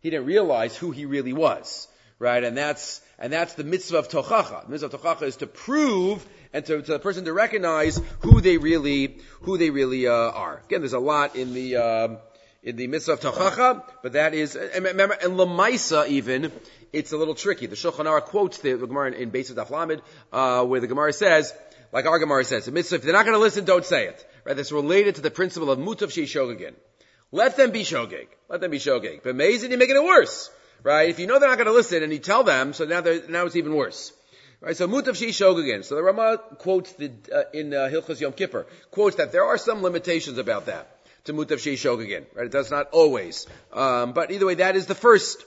He 0.00 0.10
didn't 0.10 0.26
realize 0.26 0.76
who 0.76 0.90
he 0.90 1.06
really 1.06 1.32
was 1.32 1.88
right? 2.18 2.42
And 2.42 2.56
that's 2.56 3.00
and 3.18 3.32
that's 3.32 3.54
the 3.54 3.64
mitzvah 3.64 3.98
of 3.98 4.08
tochacha. 4.08 4.64
The 4.64 4.70
mitzvah 4.70 4.86
of 4.86 5.02
tochacha 5.02 5.22
is 5.22 5.36
to 5.36 5.46
prove 5.46 6.26
and 6.52 6.64
to, 6.66 6.82
to 6.82 6.92
the 6.92 6.98
person 6.98 7.24
to 7.24 7.32
recognize 7.32 8.00
who 8.20 8.40
they 8.40 8.58
really 8.58 9.18
who 9.42 9.58
they 9.58 9.70
really 9.70 10.06
uh, 10.06 10.12
are. 10.12 10.62
Again, 10.66 10.80
there's 10.80 10.92
a 10.92 10.98
lot 10.98 11.36
in 11.36 11.54
the 11.54 11.76
uh, 11.76 12.08
in 12.62 12.76
the 12.76 12.86
mitzvah 12.86 13.12
of 13.12 13.20
tochacha, 13.20 13.84
but 14.02 14.12
that 14.12 14.34
is 14.34 14.56
and 14.56 14.84
remember 14.84 15.14
and 15.14 15.34
lamaisa 15.34 16.08
even 16.08 16.52
it's 16.92 17.12
a 17.12 17.16
little 17.16 17.34
tricky. 17.34 17.66
The 17.66 17.76
Shulchan 17.76 18.06
Aruch 18.06 18.24
quotes 18.24 18.58
the, 18.58 18.74
the 18.74 18.86
Gemara 18.86 19.08
in, 19.08 19.14
in 19.14 19.30
Beis 19.30 19.52
Daf 19.52 20.00
uh, 20.32 20.64
where 20.64 20.80
the 20.80 20.86
Gemara 20.86 21.12
says, 21.12 21.52
like 21.92 22.06
our 22.06 22.18
Gemara 22.18 22.44
says, 22.44 22.64
the 22.64 22.72
mitzvah 22.72 22.96
if 22.96 23.02
they're 23.02 23.12
not 23.12 23.24
going 23.24 23.36
to 23.36 23.40
listen, 23.40 23.64
don't 23.64 23.84
say 23.84 24.06
it. 24.06 24.26
Right? 24.44 24.56
That's 24.56 24.72
related 24.72 25.16
to 25.16 25.20
the 25.20 25.30
principle 25.30 25.70
of 25.70 25.78
mutav 25.78 26.08
shogegin. 26.08 26.74
Let 27.30 27.58
them 27.58 27.72
be 27.72 27.82
shogeg. 27.82 28.28
Let 28.48 28.62
them 28.62 28.70
be 28.70 28.78
shogeg. 28.78 29.22
But 29.22 29.30
amazing, 29.30 29.70
you're 29.70 29.78
making 29.78 29.96
it 29.96 30.02
worse 30.02 30.50
right? 30.82 31.08
If 31.08 31.18
you 31.18 31.26
know 31.26 31.38
they're 31.38 31.48
not 31.48 31.58
going 31.58 31.66
to 31.66 31.72
listen 31.72 32.02
and 32.02 32.12
you 32.12 32.18
tell 32.18 32.44
them, 32.44 32.72
so 32.72 32.84
now 32.84 33.00
now 33.28 33.46
it's 33.46 33.56
even 33.56 33.74
worse. 33.74 34.12
Right, 34.60 34.76
so 34.76 34.88
mutav 34.88 35.14
shishog 35.14 35.62
again. 35.62 35.84
So 35.84 35.94
the 35.94 36.02
Rama 36.02 36.38
quotes 36.58 36.92
the, 36.94 37.12
uh, 37.32 37.42
in 37.54 37.72
uh, 37.72 37.88
Hilchas 37.92 38.20
Yom 38.20 38.32
Kippur 38.32 38.66
quotes 38.90 39.16
that 39.16 39.30
there 39.30 39.44
are 39.44 39.56
some 39.56 39.82
limitations 39.82 40.36
about 40.36 40.66
that 40.66 40.98
to 41.24 41.32
mutav 41.32 41.58
shishog 41.58 42.02
again. 42.02 42.26
Right, 42.34 42.46
it 42.46 42.52
does 42.52 42.70
not 42.70 42.88
always. 42.90 43.46
Um, 43.72 44.12
but 44.12 44.32
either 44.32 44.46
way, 44.46 44.54
that 44.56 44.74
is 44.74 44.86
the 44.86 44.96
first 44.96 45.44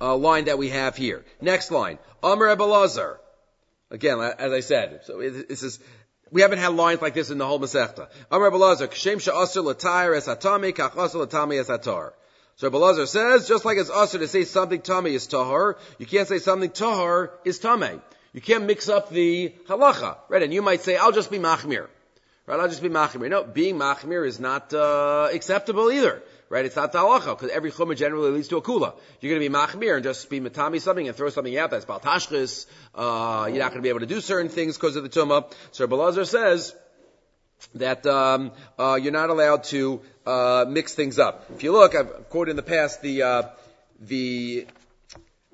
uh, 0.00 0.16
line 0.16 0.46
that 0.46 0.56
we 0.56 0.70
have 0.70 0.96
here. 0.96 1.24
Next 1.42 1.70
line, 1.70 1.98
Amr 2.22 2.56
Ebelazar. 2.56 3.16
Again, 3.90 4.18
as 4.18 4.50
I 4.50 4.60
said, 4.60 5.02
so 5.04 5.20
this 5.20 5.62
is 5.62 5.78
we 6.30 6.40
haven't 6.40 6.58
had 6.58 6.72
lines 6.72 7.02
like 7.02 7.14
this 7.14 7.30
in 7.30 7.38
the 7.38 7.46
whole 7.46 7.60
Masechta. 7.60 8.08
Amr 8.30 8.50
Ebelazar, 8.50 8.88
Kshem 8.88 9.16
Sha'asr 9.16 9.62
Latayr 9.62 10.16
Es 10.16 10.26
Hatami 10.26 10.72
Kach 10.72 10.92
Asr 10.92 11.22
Es. 11.60 12.12
So 12.56 12.70
Belazar 12.70 13.08
says, 13.08 13.48
just 13.48 13.64
like 13.64 13.78
it's 13.78 13.90
usher 13.90 14.18
to 14.18 14.28
say 14.28 14.44
something 14.44 14.80
tummy 14.80 15.14
is 15.14 15.26
tahar, 15.26 15.76
you 15.98 16.06
can't 16.06 16.28
say 16.28 16.38
something 16.38 16.70
tahar 16.70 17.32
is 17.44 17.58
tame. 17.58 18.00
You 18.32 18.40
can't 18.40 18.64
mix 18.64 18.88
up 18.88 19.10
the 19.10 19.52
halacha, 19.68 20.16
right? 20.28 20.42
And 20.42 20.52
you 20.52 20.62
might 20.62 20.82
say, 20.82 20.96
I'll 20.96 21.12
just 21.12 21.30
be 21.30 21.38
machmir. 21.38 21.88
Right? 22.46 22.60
I'll 22.60 22.68
just 22.68 22.82
be 22.82 22.88
machmir. 22.88 23.30
No, 23.30 23.42
being 23.42 23.76
machmir 23.76 24.26
is 24.26 24.38
not, 24.38 24.72
uh, 24.74 25.28
acceptable 25.32 25.90
either. 25.90 26.22
Right? 26.48 26.64
It's 26.64 26.76
not 26.76 26.92
the 26.92 26.98
halacha, 26.98 27.36
because 27.36 27.50
every 27.50 27.72
chumah 27.72 27.96
generally 27.96 28.30
leads 28.30 28.48
to 28.48 28.56
a 28.58 28.62
kula. 28.62 28.94
You're 29.20 29.36
gonna 29.36 29.48
be 29.48 29.52
machmir 29.52 29.94
and 29.94 30.04
just 30.04 30.28
be 30.30 30.40
matami 30.40 30.80
something 30.80 31.08
and 31.08 31.16
throw 31.16 31.30
something 31.30 31.56
out 31.56 31.70
that's 31.70 31.86
baltashchis, 31.86 32.66
uh, 32.94 33.46
you're 33.48 33.58
not 33.58 33.70
gonna 33.70 33.82
be 33.82 33.88
able 33.88 34.00
to 34.00 34.06
do 34.06 34.20
certain 34.20 34.50
things 34.50 34.76
because 34.76 34.94
of 34.94 35.02
the 35.02 35.08
tumah. 35.08 35.50
So 35.72 35.88
Belazar 35.88 36.26
says, 36.26 36.76
that 37.74 38.06
um, 38.06 38.52
uh, 38.78 38.98
you're 39.00 39.12
not 39.12 39.30
allowed 39.30 39.64
to 39.64 40.00
uh, 40.26 40.64
mix 40.68 40.94
things 40.94 41.18
up. 41.18 41.46
If 41.54 41.62
you 41.62 41.72
look, 41.72 41.94
I've 41.94 42.28
quoted 42.30 42.52
in 42.52 42.56
the 42.56 42.62
past 42.62 43.02
the 43.02 43.22
uh, 43.22 43.42
the 44.00 44.66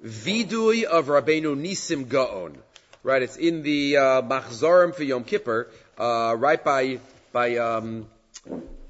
vidui 0.05 0.85
of 0.85 1.07
Rabbeinu 1.07 1.57
Nisim 1.57 2.09
Gaon. 2.09 2.59
Right, 3.03 3.23
it's 3.23 3.37
in 3.37 3.63
the 3.63 3.97
uh, 3.97 4.23
Machzorim 4.23 4.95
for 4.95 5.05
Yom 5.05 5.25
Kippur, 5.25 5.69
uh, 5.99 6.35
right 6.37 6.63
by 6.63 7.01
by 7.33 7.57
um, 7.57 8.07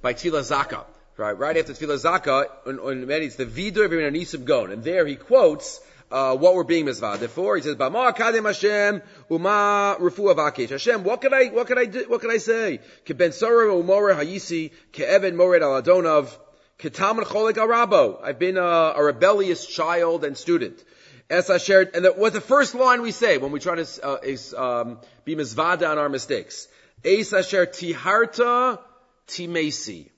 by 0.02 0.14
Tila 0.14 0.40
Zaka. 0.40 0.84
Right, 1.16 1.38
right 1.38 1.56
after 1.56 1.74
Tila 1.74 1.96
Zaka, 1.96 2.48
on, 2.66 2.78
on, 2.78 3.10
it's 3.10 3.36
the 3.36 3.44
vidui 3.44 3.84
of 3.84 3.90
Rabbeinu 3.92 4.16
Nisim 4.16 4.44
Gaon, 4.44 4.72
and 4.72 4.82
there 4.82 5.06
he 5.06 5.16
quotes 5.16 5.80
uh, 6.10 6.36
what 6.36 6.54
we're 6.54 6.64
being 6.64 6.86
mizvah 6.86 7.28
for. 7.28 7.56
He 7.56 7.62
says, 7.62 7.76
"Bama 7.76 8.14
kadem 8.16 8.46
Hashem 8.46 9.02
uma 9.30 9.96
refu 10.00 10.34
avakesh." 10.34 10.70
Hashem, 10.70 11.04
what 11.04 11.20
could 11.20 11.32
I, 11.32 11.46
what 11.46 11.66
could 11.66 11.78
I 11.78 11.84
do, 11.84 12.04
what 12.08 12.20
could 12.20 12.32
I 12.32 12.38
say? 12.38 12.80
Ke 13.04 13.16
ben 13.16 13.30
sorah 13.30 13.82
umore 13.82 14.14
hayisi 14.14 14.72
ke 14.92 15.00
even 15.00 15.36
mored 15.36 15.62
al 15.62 15.80
adonav 15.80 16.36
ke 16.78 16.92
talmud 16.92 17.26
cholik 17.26 17.58
arabo. 17.58 18.18
I've 18.22 18.38
been 18.38 18.56
a, 18.56 18.94
a, 18.96 19.02
rebellious 19.02 19.66
child 19.66 20.24
and 20.24 20.36
student. 20.36 20.82
As 21.28 21.48
I 21.48 21.58
shared, 21.58 21.94
and 21.94 22.08
was 22.16 22.32
the 22.32 22.40
first 22.40 22.74
line 22.74 23.02
we 23.02 23.12
say 23.12 23.38
when 23.38 23.52
we 23.52 23.60
try 23.60 23.76
to 23.76 23.86
uh, 24.04 24.16
is, 24.16 24.52
um, 24.52 24.98
be 25.24 25.36
mizvada 25.36 25.88
on 25.88 25.96
our 25.98 26.08
mistakes. 26.08 26.66
Es 27.04 27.32
asher 27.32 27.66
tiharta 27.66 28.80
timesi, 29.28 30.10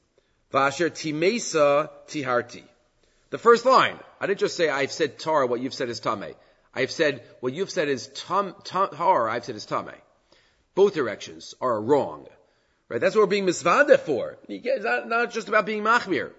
vasher 0.50 0.90
timesa 0.90 1.90
tiharti. 2.08 2.62
The 3.32 3.38
first 3.38 3.64
line. 3.64 3.98
I 4.20 4.26
didn't 4.26 4.40
just 4.40 4.58
say 4.58 4.68
I've 4.68 4.92
said 4.92 5.18
tar, 5.18 5.46
what 5.46 5.62
you've 5.62 5.72
said 5.72 5.88
is 5.88 6.00
tame. 6.00 6.34
I've 6.74 6.90
said 6.90 7.22
what 7.40 7.54
you've 7.54 7.70
said 7.70 7.88
is 7.88 8.08
tar, 8.08 9.28
I've 9.30 9.44
said 9.46 9.56
is 9.56 9.64
tame. 9.64 9.88
Both 10.74 10.92
directions 10.92 11.54
are 11.58 11.80
wrong. 11.80 12.26
Right? 12.90 13.00
That's 13.00 13.14
what 13.14 13.22
we're 13.22 13.28
being 13.38 13.46
misvada 13.46 13.98
for. 13.98 14.36
It's 14.50 14.84
not, 14.84 15.08
not 15.08 15.32
just 15.32 15.48
about 15.48 15.64
being 15.64 15.82
machmir. 15.82 16.32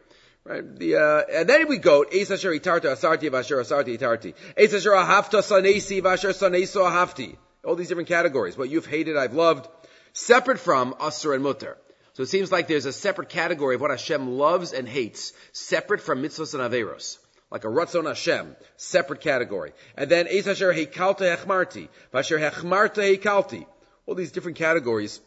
Right? 0.44 0.64
The, 0.78 0.98
uh, 0.98 1.40
and 1.40 1.50
then 1.50 1.68
we 1.68 1.80
go, 1.80 2.06
Eis 2.06 2.30
asher 2.30 2.52
itarta 2.52 2.92
asarti 2.94 3.32
vasher 3.32 3.60
asarti 3.60 3.98
itarti. 3.98 4.36
Eis 4.56 4.74
ahafta 4.74 5.42
sanesi 5.42 6.00
vasher 6.00 6.30
saneso 6.30 6.88
ahafti. 6.88 7.38
All 7.66 7.76
these 7.76 7.88
different 7.88 8.10
categories. 8.10 8.56
What 8.56 8.70
you've 8.70 8.86
hated, 8.86 9.18
I've 9.18 9.34
loved. 9.34 9.68
separate 10.12 10.60
from 10.60 10.94
Asr 11.00 11.34
and 11.34 11.44
Mutter. 11.44 11.76
So 12.14 12.24
it 12.24 12.30
seems 12.30 12.52
like 12.52 12.68
there's 12.68 12.86
a 12.86 12.94
separate 12.94 13.30
category 13.30 13.76
of 13.76 13.82
what 13.82 13.90
Hashem 13.90 14.38
loves 14.38 14.72
and 14.72 14.88
hates, 14.88 15.34
separate 15.52 16.02
from 16.02 16.22
mitzvahs 16.22 16.54
and 16.54 16.62
averos. 16.62 17.18
Like 17.50 17.66
a 17.66 17.68
Ratzon 17.68 18.08
Hashem, 18.08 18.56
separate 18.78 19.22
category. 19.22 19.74
And 19.98 20.10
then 20.10 20.28
Eis 20.28 20.48
Asher 20.48 20.74
Hechmarti, 20.74 21.90
Vasher 22.14 22.40
Hechmarta 22.40 23.18
Heikalti. 23.18 23.66
All 24.06 24.16
these 24.16 24.32
different 24.32 24.58
categories 24.58 25.20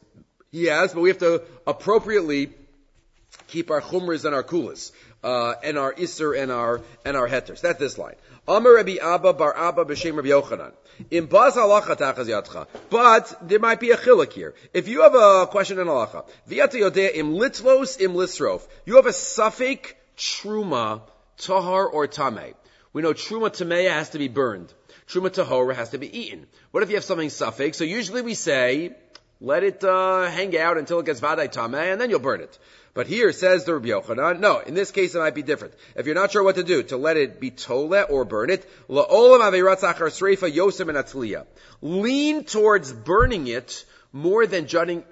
he 0.53 0.67
has, 0.67 0.95
but 0.95 1.01
we 1.01 1.09
have 1.09 1.19
to 1.19 1.43
appropriately 1.67 2.53
keep 3.49 3.71
our 3.71 3.81
chumras 3.81 4.25
and 4.25 4.35
our 4.35 4.43
kulas, 4.43 4.93
uh, 5.25 5.55
and 5.63 5.79
our 5.79 5.95
iser 5.99 6.33
and 6.33 6.51
our, 6.53 6.81
and 7.05 7.17
our 7.17 7.27
hetters. 7.27 7.61
That's 7.61 7.79
this 7.79 7.99
line. 7.99 8.15
Amar 8.49 8.75
Rabbi 8.75 8.97
Abba 9.03 9.33
bar 9.33 9.57
Abba 9.57 9.85
b'shem 9.85 10.17
Rabbi 10.17 10.29
Yochanan. 10.29 10.73
In 11.11 11.27
baz 11.27 11.55
halacha 11.57 11.97
tachaz 11.97 12.27
yatcha. 12.27 12.67
But 12.91 13.49
there 13.49 13.59
might 13.59 13.81
be 13.81 13.91
a 13.91 13.97
chiluk 13.97 14.33
here. 14.33 14.55
If 14.73 14.89
you 14.89 15.03
have 15.03 15.15
a 15.15 15.47
question 15.47 15.79
in 15.79 15.87
halacha, 15.87 16.25
v'yata 16.49 16.75
yodea 16.75 17.15
im 17.15 17.33
litlos 17.33 18.01
im 18.01 18.15
lisrof. 18.15 18.67
You 18.85 18.97
have 18.97 19.07
a 19.07 19.13
suffix 19.13 19.93
truma, 20.17 21.03
tahar 21.39 21.87
or 21.87 22.07
tame. 22.07 22.55
We 22.93 23.03
know 23.03 23.13
truma 23.13 23.51
tameya 23.51 23.91
has 23.91 24.11
to 24.11 24.19
be 24.19 24.29
burned. 24.29 24.73
Truma 25.07 25.31
tahora 25.31 25.75
has 25.75 25.91
to 25.91 25.99
be 25.99 26.19
eaten. 26.19 26.47
What 26.71 26.83
if 26.83 26.89
you 26.89 26.97
have 26.97 27.05
something 27.05 27.31
suffix? 27.31 27.77
So 27.77 27.85
usually 27.85 28.23
we 28.23 28.35
say, 28.35 28.97
let 29.41 29.63
it 29.63 29.85
uh, 29.85 30.29
hang 30.31 30.57
out 30.59 30.79
until 30.79 30.99
it 31.01 31.07
gets 31.07 31.21
vaday 31.21 31.53
tameh, 31.53 31.93
and 31.93 32.01
then 32.01 32.11
you'll 32.11 32.19
burn 32.19 32.41
it. 32.41 32.59
But 32.97 33.07
here 33.09 33.31
says 33.31 33.67
the 33.67 33.75
Rabbi 33.75 33.89
Yochanan, 33.89 34.41
no, 34.41 34.59
in 34.61 34.73
this 34.73 34.91
case 34.91 35.15
it 35.15 35.19
might 35.19 35.35
be 35.35 35.43
different. 35.43 35.75
If 35.97 36.07
you're 36.07 36.15
not 36.15 36.33
sure 36.33 36.43
what 36.43 36.55
to 36.55 36.65
do, 36.65 36.83
to 36.85 36.97
let 36.97 37.19
it 37.19 37.39
be 37.39 37.51
tole 37.51 37.95
or 38.09 38.25
burn 38.25 38.49
it, 38.49 38.67
lean 41.83 42.45
towards 42.45 42.93
burning 42.95 43.47
it 43.49 43.85
more 44.15 44.47
than, 44.47 44.67
jutting, 44.67 45.05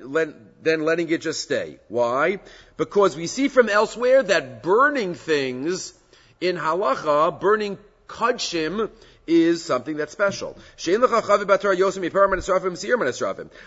than 0.63 0.85
letting 0.87 1.11
it 1.11 1.21
just 1.21 1.43
stay. 1.43 1.79
Why? 1.89 2.41
Because 2.79 3.17
we 3.17 3.27
see 3.27 3.49
from 3.49 3.69
elsewhere 3.69 4.23
that 4.23 4.63
burning 4.63 5.13
things 5.13 5.93
in 6.41 6.57
halacha, 6.57 7.39
burning 7.39 7.77
kudshim, 8.09 8.91
is 9.27 9.65
something 9.65 9.97
that's 9.97 10.13
special. 10.13 10.57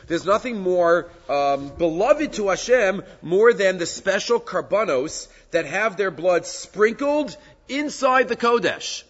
There's 0.07 0.25
nothing 0.25 0.59
more 0.59 1.09
um, 1.29 1.69
beloved 1.69 2.33
to 2.33 2.49
Hashem 2.49 3.03
more 3.21 3.53
than 3.53 3.77
the 3.77 3.85
special 3.85 4.39
karbanos 4.39 5.27
that 5.51 5.65
have 5.65 5.97
their 5.97 6.11
blood 6.11 6.45
sprinkled 6.45 7.35
inside 7.67 8.27
the 8.27 8.35
Kodesh. 8.35 9.03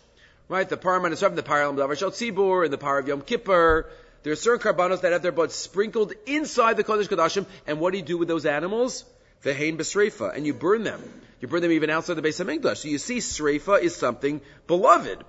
Right? 0.50 0.68
The 0.68 0.78
Param 0.78 1.02
Esrafim, 1.12 1.36
the 1.36 1.44
Param 1.44 1.76
Davar 1.76 1.98
Tzibur, 1.98 2.64
and 2.64 2.72
the 2.72 2.78
Par 2.78 3.00
of 3.00 3.08
Yom 3.08 3.22
Kippur. 3.22 3.90
There 4.24 4.34
are 4.34 4.38
certain 4.38 4.74
karbanos 4.74 5.02
that 5.02 5.12
have 5.12 5.22
their 5.22 5.32
blood 5.32 5.52
sprinkled 5.52 6.14
inside 6.26 6.78
the 6.78 6.84
Kodesh 6.84 7.08
Kodashim, 7.08 7.46
and 7.66 7.80
what 7.80 7.92
do 7.92 7.98
you 7.98 8.06
do 8.06 8.18
with 8.18 8.28
those 8.28 8.46
animals? 8.46 9.04
The 9.42 9.54
Hain 9.54 9.78
Besreifa, 9.78 10.36
and 10.36 10.46
you 10.46 10.54
burn 10.54 10.84
them. 10.84 11.02
You 11.40 11.48
burn 11.48 11.62
them 11.62 11.72
even 11.72 11.90
outside 11.90 12.16
the 12.16 12.22
base 12.22 12.40
of 12.40 12.50
English. 12.50 12.80
So 12.80 12.88
you 12.88 12.98
see, 12.98 13.18
Sreifa 13.18 13.82
is 13.82 13.96
something 13.96 14.42
beloved. 14.66 15.24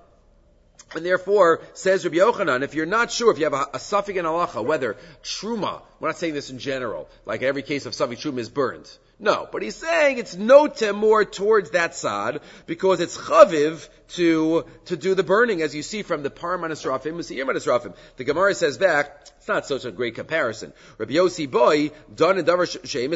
And 0.95 1.05
therefore, 1.05 1.61
says 1.75 2.05
Rabbi 2.05 2.17
Yochanan, 2.17 2.63
if 2.63 2.75
you're 2.75 2.87
not 2.87 3.11
sure, 3.11 3.31
if 3.31 3.39
you 3.39 3.45
have 3.45 3.53
a, 3.53 3.69
a 3.75 3.79
suffix 3.79 4.19
in 4.19 4.25
halacha, 4.25 4.65
whether 4.65 4.97
truma, 5.23 5.83
we're 6.01 6.09
not 6.09 6.17
saying 6.17 6.33
this 6.33 6.49
in 6.49 6.59
general, 6.59 7.09
like 7.27 7.43
every 7.43 7.63
case 7.63 7.85
of 7.85 7.95
suffix 7.95 8.23
truma 8.23 8.39
is 8.39 8.49
burned. 8.49 8.91
No, 9.21 9.49
but 9.51 9.63
he's 9.63 9.75
saying 9.75 10.19
it's 10.19 10.37
notem 10.37 10.95
more 10.95 11.25
towards 11.25 11.71
that 11.71 11.95
side 11.95 12.41
because 12.67 13.01
it's 13.01 13.19
chaviv 13.19 13.89
to 14.11 14.65
to 14.87 14.97
do 14.97 15.17
the 15.17 15.25
burning, 15.25 15.61
as 15.61 15.75
you 15.75 15.83
see 15.83 16.03
from 16.03 16.23
the 16.23 16.31
Parman 16.31 16.71
Esrafim, 16.71 17.15
Masiyim 17.15 17.51
Esrafim. 17.51 17.95
The 18.17 18.25
Gemara 18.25 18.55
says 18.55 18.79
back, 18.79 19.29
it's 19.37 19.49
not 19.49 19.67
such 19.67 19.85
a 19.85 19.91
great 19.91 20.15
comparison. 20.15 20.73
Rabbi 20.99 21.15
Yossi 21.15 21.51
boy 21.51 21.91
done 22.15 22.39
in 22.39 22.45
davar 22.45 22.67
shem. 22.87 23.11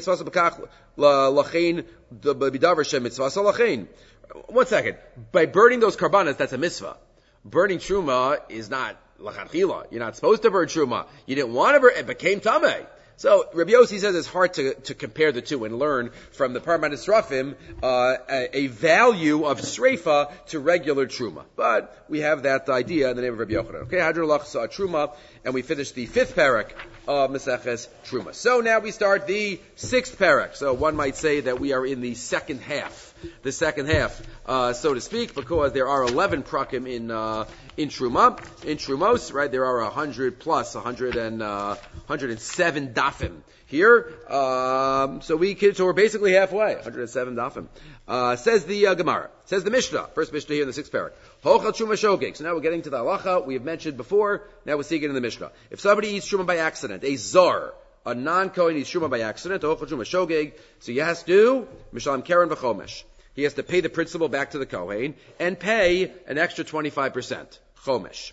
One 4.46 4.66
second. 4.66 4.96
By 5.30 5.46
burning 5.46 5.80
those 5.80 5.96
karbanas, 5.96 6.36
that's 6.36 6.52
a 6.52 6.58
mitzvah 6.58 6.96
burning 7.44 7.78
truma 7.78 8.40
is 8.48 8.70
not 8.70 8.96
lachatchila. 9.20 9.86
You're 9.90 10.00
not 10.00 10.16
supposed 10.16 10.42
to 10.42 10.50
burn 10.50 10.68
truma. 10.68 11.06
You 11.26 11.34
didn't 11.34 11.52
want 11.52 11.76
to 11.76 11.80
burn, 11.80 11.92
it 11.96 12.06
became 12.06 12.40
tameh. 12.40 12.86
So 13.16 13.48
Rabbi 13.54 13.72
Yossi 13.72 14.00
says 14.00 14.16
it's 14.16 14.26
hard 14.26 14.54
to, 14.54 14.74
to 14.74 14.94
compare 14.94 15.30
the 15.30 15.42
two 15.42 15.64
and 15.64 15.78
learn 15.78 16.10
from 16.32 16.54
the 16.54 16.60
Parmanis 16.60 17.06
Rafim 17.06 17.54
uh, 17.82 18.16
a, 18.28 18.56
a, 18.56 18.66
value 18.66 19.44
of 19.44 19.60
Sreifa 19.60 20.32
to 20.46 20.58
regular 20.58 21.06
Truma. 21.06 21.44
But 21.54 22.04
we 22.08 22.20
have 22.20 22.44
that 22.44 22.68
idea 22.68 23.10
in 23.10 23.16
the 23.16 23.22
name 23.22 23.34
of 23.34 23.38
Rabbi 23.38 23.52
Yochanan. 23.52 23.82
Okay, 23.82 23.98
Hadrulach 23.98 24.46
saw 24.46 24.66
Truma, 24.66 25.14
and 25.44 25.54
we 25.54 25.62
finished 25.62 25.94
the 25.94 26.06
fifth 26.06 26.34
parak 26.34 26.72
of 27.08 27.30
Maseches 27.30 27.88
Truma. 28.04 28.34
So 28.34 28.60
now 28.60 28.80
we 28.80 28.90
start 28.90 29.26
the 29.26 29.60
sixth 29.76 30.18
parak. 30.18 30.56
So 30.56 30.72
one 30.72 30.96
might 30.96 31.16
say 31.16 31.40
that 31.40 31.60
we 31.60 31.72
are 31.72 31.84
in 31.84 32.00
the 32.00 32.14
second 32.14 32.60
half 32.60 33.12
the 33.42 33.52
second 33.52 33.86
half, 33.86 34.20
uh, 34.46 34.72
so 34.72 34.94
to 34.94 35.00
speak, 35.00 35.34
because 35.34 35.72
there 35.72 35.88
are 35.88 36.02
11 36.02 36.42
prakim 36.42 36.90
in, 36.90 37.10
uh, 37.10 37.44
in 37.76 37.88
Truma, 37.88 38.38
in 38.64 38.78
Trumos, 38.78 39.32
right? 39.32 39.50
There 39.50 39.64
are 39.64 39.82
100 39.82 40.38
plus, 40.38 40.74
100 40.74 41.16
and, 41.16 41.42
uh, 41.42 41.76
107 42.06 42.94
dafim 42.94 43.42
here. 43.66 44.12
Um, 44.28 45.22
so 45.22 45.36
we 45.36 45.56
so 45.72 45.84
we're 45.84 45.92
basically 45.92 46.32
halfway, 46.32 46.74
107 46.74 47.36
dafim. 47.36 47.68
Uh, 48.12 48.36
says 48.36 48.66
the 48.66 48.88
uh, 48.88 48.94
Gemara, 48.94 49.30
says 49.46 49.64
the 49.64 49.70
Mishnah, 49.70 50.08
first 50.14 50.34
Mishnah 50.34 50.54
here 50.54 50.62
in 50.64 50.68
the 50.68 50.74
sixth 50.74 50.92
parak. 50.92 51.12
Hochal 51.42 51.72
truma 51.72 51.94
shogeg. 51.94 52.36
So 52.36 52.44
now 52.44 52.54
we're 52.54 52.60
getting 52.60 52.82
to 52.82 52.90
the 52.90 52.98
halacha 52.98 53.46
we 53.46 53.54
have 53.54 53.64
mentioned 53.64 53.96
before. 53.96 54.42
Now 54.66 54.76
we're 54.76 54.82
seeing 54.82 55.02
it 55.02 55.08
in 55.08 55.14
the 55.14 55.22
Mishnah. 55.22 55.50
If 55.70 55.80
somebody 55.80 56.08
eats 56.08 56.28
truma 56.30 56.44
by 56.46 56.58
accident, 56.58 57.04
a 57.04 57.16
zar, 57.16 57.72
a 58.04 58.14
non-Kohen 58.14 58.76
eats 58.76 58.90
truma 58.90 59.08
by 59.08 59.20
accident, 59.20 59.62
hochal 59.62 59.88
truma 59.88 60.04
shogeg. 60.04 60.52
So 60.80 60.92
you 60.92 61.02
have 61.02 61.20
to 61.20 61.26
do 61.26 61.68
mishalim 61.94 62.22
keren 62.22 62.50
v'chomesh 62.50 63.04
he 63.34 63.44
has 63.44 63.54
to 63.54 63.62
pay 63.62 63.80
the 63.80 63.88
principal 63.88 64.28
back 64.28 64.50
to 64.50 64.58
the 64.58 64.66
Kohen 64.66 65.14
and 65.38 65.58
pay 65.58 66.12
an 66.26 66.38
extra 66.38 66.64
25%. 66.64 67.58
Chomesh. 67.84 68.32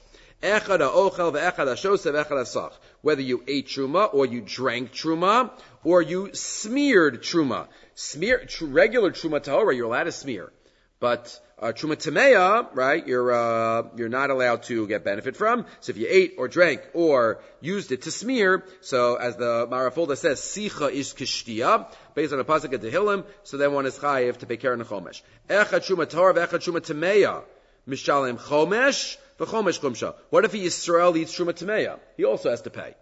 Whether 3.01 3.21
you 3.21 3.43
ate 3.47 3.67
truma 3.67 4.13
or 4.13 4.25
you 4.25 4.41
drank 4.41 4.91
truma 4.91 5.51
or 5.83 6.01
you 6.01 6.29
smeared 6.33 7.21
truma. 7.21 7.67
Smear, 7.99 8.47
regular 8.62 9.12
truma 9.12 9.41
tahora, 9.41 9.75
you're 9.75 9.88
allowed 9.88 10.05
to 10.05 10.13
smear. 10.13 10.53
But 11.01 11.38
uh, 11.62 11.73
truma 11.73 11.97
tameya, 11.97 12.69
right? 12.73 13.05
You're 13.05 13.33
uh, 13.33 13.89
you're 13.97 14.07
not 14.07 14.29
allowed 14.29 14.63
to 14.63 14.88
get 14.88 15.03
benefit 15.03 15.35
from. 15.35 15.65
So 15.81 15.89
if 15.89 15.97
you 15.97 16.07
ate 16.09 16.35
or 16.38 16.47
drank 16.47 16.81
or 16.93 17.41
used 17.59 17.91
it 17.91 18.03
to 18.03 18.12
smear, 18.12 18.63
so 18.79 19.15
as 19.15 19.35
the 19.35 19.67
Marafulda 19.67 20.15
says, 20.15 20.39
sicha 20.39 20.89
is 20.89 21.13
kishtia, 21.13 21.93
based 22.15 22.31
on 22.31 22.39
a 22.39 22.45
pasuk 22.45 22.73
at 22.73 22.79
Tehillim. 22.79 23.25
So 23.43 23.57
then 23.57 23.73
one 23.73 23.85
is 23.85 23.97
chayiv 23.99 24.38
to 24.38 24.45
pay 24.45 24.55
keren 24.55 24.79
chomesh. 24.79 25.21
Echad 25.49 25.85
truma 25.85 26.05
tahor 26.05 26.33
v'echad 26.33 26.62
truma 26.63 26.79
tameya, 26.79 27.43
mishalim 27.85 28.39
chomesh 28.39 29.17
v'chomesh 29.38 29.81
kumsha. 29.81 30.15
What 30.29 30.45
if 30.45 30.53
he 30.53 30.65
Yisrael 30.65 31.17
eats 31.17 31.38
truma 31.38 31.51
tameya? 31.51 31.99
He 32.15 32.23
also 32.23 32.49
has 32.49 32.62
to 32.62 32.69
pay, 32.69 32.95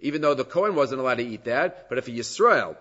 even 0.00 0.22
though 0.22 0.34
the 0.34 0.44
Kohen 0.44 0.74
wasn't 0.74 1.00
allowed 1.00 1.18
to 1.18 1.24
eat 1.24 1.44
that. 1.44 1.88
But 1.88 1.98
if 1.98 2.08
he 2.08 2.18
Yisrael 2.18 2.76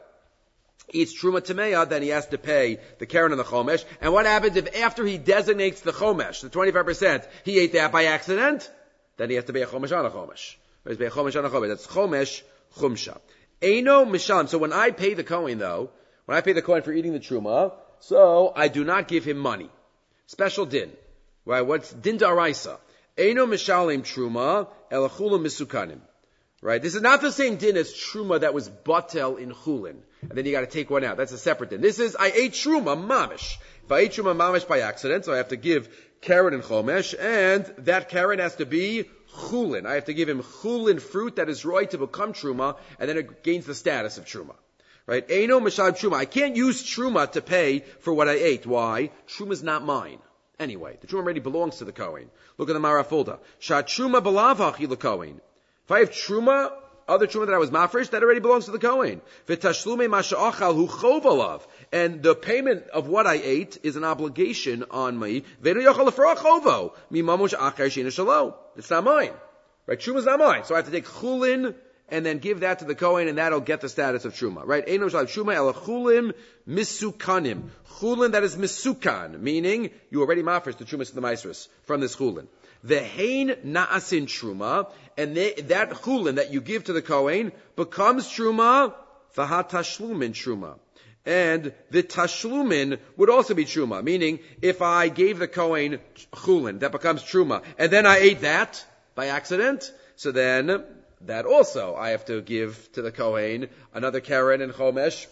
eats 0.91 1.13
truma 1.13 1.41
tameya, 1.41 1.87
then 1.87 2.01
he 2.01 2.09
has 2.09 2.27
to 2.27 2.37
pay 2.37 2.79
the 2.97 3.05
keren 3.05 3.31
and 3.31 3.39
the 3.39 3.45
chomesh. 3.45 3.85
And 4.01 4.13
what 4.13 4.25
happens 4.25 4.55
if 4.55 4.75
after 4.81 5.05
he 5.05 5.17
designates 5.17 5.81
the 5.81 5.91
chomesh, 5.91 6.41
the 6.41 6.49
25%, 6.49 7.27
he 7.43 7.59
ate 7.59 7.73
that 7.73 7.91
by 7.91 8.05
accident? 8.05 8.69
Then 9.17 9.29
he 9.29 9.35
has 9.35 9.45
to 9.45 9.53
pay 9.53 9.61
a 9.61 9.67
chomesh 9.67 9.97
on 9.97 10.05
a 10.05 10.09
chomesh. 10.09 10.55
To 10.87 10.95
pay 10.95 11.05
a 11.05 11.11
chomesh 11.11 11.37
on 11.37 11.45
a 11.45 11.49
chomesh. 11.49 11.67
That's 11.67 11.87
chomesh 11.87 12.41
chumsha. 12.77 13.19
Eino 13.61 14.09
misham. 14.09 14.47
So 14.47 14.57
when 14.57 14.73
I 14.73 14.91
pay 14.91 15.13
the 15.13 15.23
Kohen 15.23 15.57
though, 15.59 15.89
when 16.25 16.37
I 16.37 16.41
pay 16.41 16.53
the 16.53 16.61
Kohen 16.61 16.83
for 16.83 16.91
eating 16.91 17.13
the 17.13 17.19
truma, 17.19 17.73
so 17.99 18.53
I 18.55 18.67
do 18.69 18.83
not 18.83 19.07
give 19.07 19.25
him 19.25 19.37
money. 19.37 19.69
Special 20.27 20.65
din. 20.65 20.91
Right? 21.45 21.61
What's 21.61 21.91
din 21.91 22.17
daraisa? 22.17 22.77
Eino 23.17 23.47
mishalim 23.47 24.01
truma 24.01 24.67
elachula 24.91 25.39
misukanim. 25.39 25.99
Right? 26.61 26.81
This 26.81 26.95
is 26.95 27.01
not 27.01 27.21
the 27.21 27.31
same 27.31 27.55
din 27.55 27.77
as 27.77 27.93
truma 27.93 28.41
that 28.41 28.53
was 28.53 28.69
batel 28.69 29.39
in 29.39 29.51
chulin. 29.51 29.95
And 30.21 30.31
then 30.31 30.45
you 30.45 30.51
gotta 30.51 30.67
take 30.67 30.89
one 30.89 31.05
out. 31.05 31.15
That's 31.15 31.31
a 31.31 31.37
separate 31.37 31.69
din. 31.69 31.79
This 31.79 31.99
is, 31.99 32.17
I 32.19 32.27
ate 32.27 32.51
truma 32.51 32.97
mamish. 33.01 33.57
If 33.85 33.91
I 33.91 33.99
ate 33.99 34.11
truma 34.11 34.35
mamish 34.35 34.67
by 34.67 34.81
accident, 34.81 35.23
so 35.23 35.33
I 35.33 35.37
have 35.37 35.49
to 35.49 35.55
give 35.55 35.87
keren 36.19 36.53
and 36.53 36.61
chomesh, 36.61 37.15
and 37.17 37.65
that 37.85 38.09
keren 38.09 38.39
has 38.39 38.55
to 38.57 38.65
be 38.65 39.05
chulin. 39.37 39.85
I 39.85 39.93
have 39.93 40.05
to 40.05 40.13
give 40.13 40.27
him 40.27 40.43
chulin 40.43 41.01
fruit 41.01 41.37
that 41.37 41.47
is 41.47 41.63
right 41.63 41.89
to 41.91 41.97
become 41.97 42.33
truma, 42.33 42.75
and 42.99 43.09
then 43.09 43.17
it 43.17 43.41
gains 43.41 43.65
the 43.65 43.75
status 43.75 44.17
of 44.17 44.25
truma. 44.25 44.55
Right? 45.05 45.25
Eino 45.27 45.61
mishal 45.61 45.91
truma. 45.91 46.17
I 46.17 46.25
can't 46.25 46.57
use 46.57 46.83
truma 46.83 47.31
to 47.31 47.41
pay 47.41 47.79
for 48.01 48.13
what 48.13 48.27
I 48.27 48.33
ate. 48.33 48.65
Why? 48.65 49.11
Truma 49.29 49.53
is 49.53 49.63
not 49.63 49.83
mine. 49.83 50.19
Anyway, 50.59 50.97
the 50.99 51.07
truma 51.07 51.19
already 51.19 51.39
belongs 51.39 51.77
to 51.77 51.85
the 51.85 51.93
Kohen. 51.93 52.29
Look 52.57 52.69
at 52.69 52.73
the 52.73 52.79
Marafulda. 52.79 53.39
Shat 53.59 53.87
truma 53.87 54.21
belavach 54.21 54.99
Kohen. 54.99 55.39
If 55.89 55.93
I 55.93 55.99
have 56.01 56.11
truma, 56.11 56.71
other 57.07 57.25
truma 57.25 57.47
that 57.47 57.55
I 57.55 57.57
was 57.57 57.71
mafresh, 57.71 58.11
that 58.11 58.21
already 58.21 58.41
belongs 58.41 58.65
to 58.65 58.71
the 58.71 58.77
Kohen. 58.77 59.21
V'tashlume 59.47 60.07
masha'achal 60.07 60.75
hu 60.75 60.87
chov 60.87 61.63
And 61.91 62.21
the 62.21 62.35
payment 62.35 62.83
of 62.89 63.07
what 63.07 63.25
I 63.25 63.41
ate 63.43 63.79
is 63.81 63.95
an 63.95 64.03
obligation 64.03 64.85
on 64.91 65.17
me. 65.17 65.45
Ve'nu 65.63 65.83
yochal 65.83 66.11
chovo. 66.11 66.93
Mi 67.09 67.23
mamush 67.23 67.55
acher 67.55 67.87
shina 67.87 68.53
It's 68.75 68.91
not 68.91 69.03
mine. 69.03 69.31
Right? 69.87 69.97
Truma 69.99 70.17
is 70.17 70.25
not 70.25 70.37
mine. 70.37 70.63
So 70.65 70.75
I 70.75 70.77
have 70.77 70.85
to 70.85 70.91
take 70.91 71.07
chulin 71.07 71.73
and 72.09 72.23
then 72.23 72.37
give 72.37 72.59
that 72.59 72.79
to 72.79 72.85
the 72.85 72.93
Kohen, 72.93 73.27
and 73.27 73.39
that'll 73.39 73.59
get 73.59 73.81
the 73.81 73.89
status 73.89 74.25
of 74.25 74.33
Truma, 74.33 74.61
right? 74.65 74.85
Eino 74.85 75.09
Shalav 75.09 75.25
Truma 75.25 75.55
El 75.55 75.73
Misukanim. 76.67 77.69
Chulin 77.99 78.31
that 78.33 78.43
is 78.43 78.55
Misukan, 78.55 79.39
meaning 79.39 79.89
you 80.11 80.21
already 80.21 80.43
mafresh 80.43 80.77
the 80.77 80.85
Trumas 80.85 81.07
to 81.09 81.15
the 81.15 81.21
Maestris 81.21 81.67
from 81.83 81.99
this 81.99 82.15
Chulin. 82.15 82.47
The 82.83 82.99
Hain 82.99 83.49
Na'asin 83.65 84.23
Truma, 84.23 84.91
and 85.17 85.35
they, 85.35 85.53
that 85.53 85.91
Chulin 85.91 86.35
that 86.35 86.53
you 86.53 86.61
give 86.61 86.85
to 86.85 86.93
the 86.93 87.01
Kohen 87.01 87.51
becomes 87.75 88.27
Truma, 88.27 88.93
Vahatashlumin 89.35 90.31
Truma. 90.31 90.79
And 91.25 91.73
the 91.91 92.01
tashlumin 92.01 92.97
would 93.17 93.29
also 93.29 93.53
be 93.53 93.65
truma, 93.65 94.03
meaning 94.03 94.39
if 94.61 94.81
I 94.81 95.09
gave 95.09 95.37
the 95.37 95.47
Kohen 95.47 95.99
chulin, 96.33 96.79
that 96.79 96.91
becomes 96.91 97.21
truma, 97.21 97.61
and 97.77 97.91
then 97.91 98.05
I 98.05 98.17
ate 98.17 98.41
that 98.41 98.83
by 99.15 99.27
accident, 99.27 99.93
so 100.15 100.31
then 100.31 100.83
that 101.21 101.45
also 101.45 101.95
I 101.95 102.09
have 102.11 102.25
to 102.25 102.41
give 102.41 102.91
to 102.93 103.01
the 103.01 103.11
Kohen 103.11 103.67
another 103.93 104.21
Karen 104.21 104.61
and 104.61 104.73
Chomesh, 104.73 105.27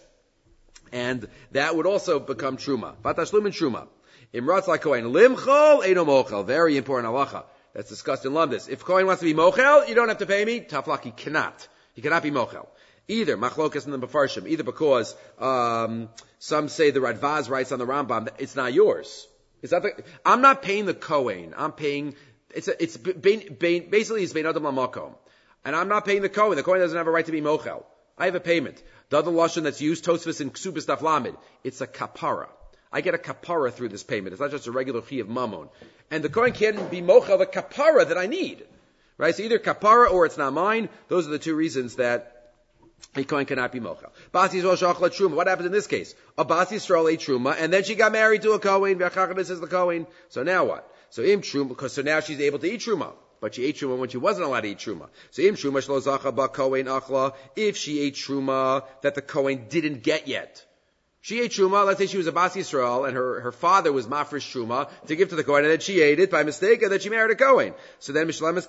and 0.91 1.27
that 1.51 1.75
would 1.75 1.87
also 1.87 2.19
become 2.19 2.57
truma. 2.57 2.95
Vatashlumin 3.03 3.57
truma. 3.57 3.87
Imratz 4.33 4.81
Kohen 4.81 5.05
limchol 5.05 5.87
eno 5.87 6.05
mochel. 6.05 6.45
Very 6.45 6.77
important 6.77 7.13
halacha. 7.13 7.43
That's 7.73 7.89
discussed 7.89 8.25
in 8.25 8.31
Lumdis. 8.31 8.69
If 8.69 8.83
Kohen 8.83 9.05
wants 9.05 9.21
to 9.21 9.25
be 9.25 9.33
mochel, 9.33 9.87
you 9.87 9.95
don't 9.95 10.09
have 10.09 10.17
to 10.17 10.25
pay 10.25 10.43
me. 10.43 10.59
Taflak, 10.61 11.03
he 11.03 11.11
cannot. 11.11 11.67
He 11.93 12.01
cannot 12.01 12.23
be 12.23 12.31
mochel. 12.31 12.67
Either 13.07 13.37
machlokas 13.37 13.85
and 13.85 13.93
the 13.93 14.05
Mefarshim, 14.05 14.47
either 14.47 14.63
because 14.63 15.15
um, 15.39 16.09
some 16.39 16.67
say 16.67 16.91
the 16.91 16.99
Radvaz 16.99 17.49
writes 17.49 17.71
on 17.71 17.79
the 17.79 17.85
Rambam 17.85 18.25
that 18.25 18.35
it's 18.39 18.55
not 18.55 18.73
yours. 18.73 19.27
Is 19.61 19.69
that 19.69 19.81
the, 19.81 20.03
I'm 20.25 20.41
not 20.41 20.61
paying 20.61 20.85
the 20.85 20.93
Kohen. 20.93 21.53
I'm 21.55 21.71
paying. 21.71 22.15
It's 22.53 22.67
a, 22.67 22.83
it's 22.83 22.97
basically 22.97 24.23
it's 24.23 24.33
bein 24.33 24.45
adam 24.45 24.63
lamakom, 24.63 25.13
and 25.63 25.75
I'm 25.75 25.87
not 25.87 26.05
paying 26.05 26.21
the 26.21 26.29
Kohen. 26.29 26.57
The 26.57 26.63
Kohen 26.63 26.81
doesn't 26.81 26.97
have 26.97 27.07
a 27.07 27.11
right 27.11 27.25
to 27.25 27.31
be 27.31 27.41
mochel. 27.41 27.85
I 28.17 28.25
have 28.25 28.35
a 28.35 28.39
payment. 28.39 28.81
The 29.09 29.19
other 29.19 29.31
lashon 29.31 29.63
that's 29.63 29.79
used 29.79 30.03
Tosfos 30.03 30.41
in 30.41 30.51
Ksubas 30.51 30.85
Daf 30.85 31.37
it's 31.63 31.81
a 31.81 31.87
kapara. 31.87 32.47
I 32.91 33.01
get 33.01 33.13
a 33.13 33.17
kapara 33.17 33.71
through 33.71 33.89
this 33.89 34.03
payment. 34.03 34.33
It's 34.33 34.41
not 34.41 34.51
just 34.51 34.67
a 34.67 34.71
regular 34.71 35.01
fee 35.01 35.19
of 35.19 35.29
mammon. 35.29 35.69
And 36.09 36.23
the 36.23 36.29
kohen 36.29 36.53
can't 36.53 36.89
be 36.89 37.01
mochel 37.01 37.37
the 37.37 37.45
kapara 37.45 38.07
that 38.07 38.17
I 38.17 38.27
need. 38.27 38.65
Right? 39.17 39.35
So 39.35 39.43
either 39.43 39.59
kapara 39.59 40.11
or 40.11 40.25
it's 40.25 40.37
not 40.37 40.53
mine. 40.53 40.89
Those 41.07 41.27
are 41.27 41.31
the 41.31 41.39
two 41.39 41.55
reasons 41.55 41.95
that 41.95 42.37
a 43.15 43.23
kohen 43.23 43.45
cannot 43.45 43.71
be 43.71 43.79
mochel. 43.79 44.11
Basi 44.33 44.61
shachla 44.61 45.09
truma. 45.09 45.35
What 45.35 45.47
happened 45.47 45.67
in 45.67 45.71
this 45.71 45.87
case? 45.87 46.15
A 46.37 46.45
basi 46.45 46.73
Yisrael 46.73 47.11
ate 47.11 47.19
truma, 47.19 47.55
and 47.57 47.71
then 47.73 47.83
she 47.83 47.95
got 47.95 48.11
married 48.11 48.43
to 48.43 48.51
a 48.51 48.59
kohen. 48.59 48.99
V'achachabis 48.99 49.49
is 49.49 49.59
the 49.59 49.67
kohen. 49.67 50.07
So 50.29 50.43
now 50.43 50.65
what? 50.65 50.91
So 51.09 51.23
im 51.23 51.41
truma, 51.41 51.69
because 51.69 51.93
so 51.93 52.01
now 52.01 52.19
she's 52.19 52.39
able 52.39 52.59
to 52.59 52.71
eat 52.71 52.81
truma. 52.81 53.13
But 53.39 53.55
she 53.55 53.65
ate 53.65 53.77
truma 53.77 53.97
when 53.97 54.09
she 54.09 54.17
wasn't 54.17 54.47
allowed 54.47 54.61
to 54.61 54.69
eat 54.69 54.79
truma. 54.79 55.09
So 55.31 55.41
im 55.41 55.55
truma 55.55 55.85
shlo 55.85 56.01
zacha 56.01 56.35
ba 56.35 56.47
kohen 56.47 56.85
achla. 56.85 57.33
If 57.55 57.77
she 57.77 57.99
ate 57.99 58.15
truma 58.15 58.83
that 59.01 59.15
the 59.15 59.21
kohen 59.21 59.65
didn't 59.69 60.03
get 60.03 60.27
yet. 60.27 60.65
She 61.27 61.41
ate 61.41 61.51
truma. 61.51 61.85
Let's 61.85 61.99
say 61.99 62.05
she 62.05 62.15
was 62.15 62.27
a 62.27 62.31
bas 62.31 62.55
Yisrael, 62.55 63.05
and 63.05 63.13
her, 63.17 63.41
her 63.41 63.51
father 63.51 63.91
was 63.91 64.07
mafresh 64.07 64.47
truma 64.49 64.89
to 65.07 65.15
give 65.17 65.27
to 65.31 65.35
the 65.35 65.43
kohen, 65.43 65.65
and 65.65 65.71
then 65.73 65.81
she 65.81 65.99
ate 65.99 66.21
it 66.21 66.31
by 66.31 66.43
mistake, 66.43 66.83
and 66.83 66.89
then 66.89 67.01
she 67.01 67.09
married 67.09 67.31
a 67.31 67.35
kohen. 67.35 67.73
So 67.99 68.13
then 68.13 68.29
mishlam 68.29 68.55
is 68.55 68.65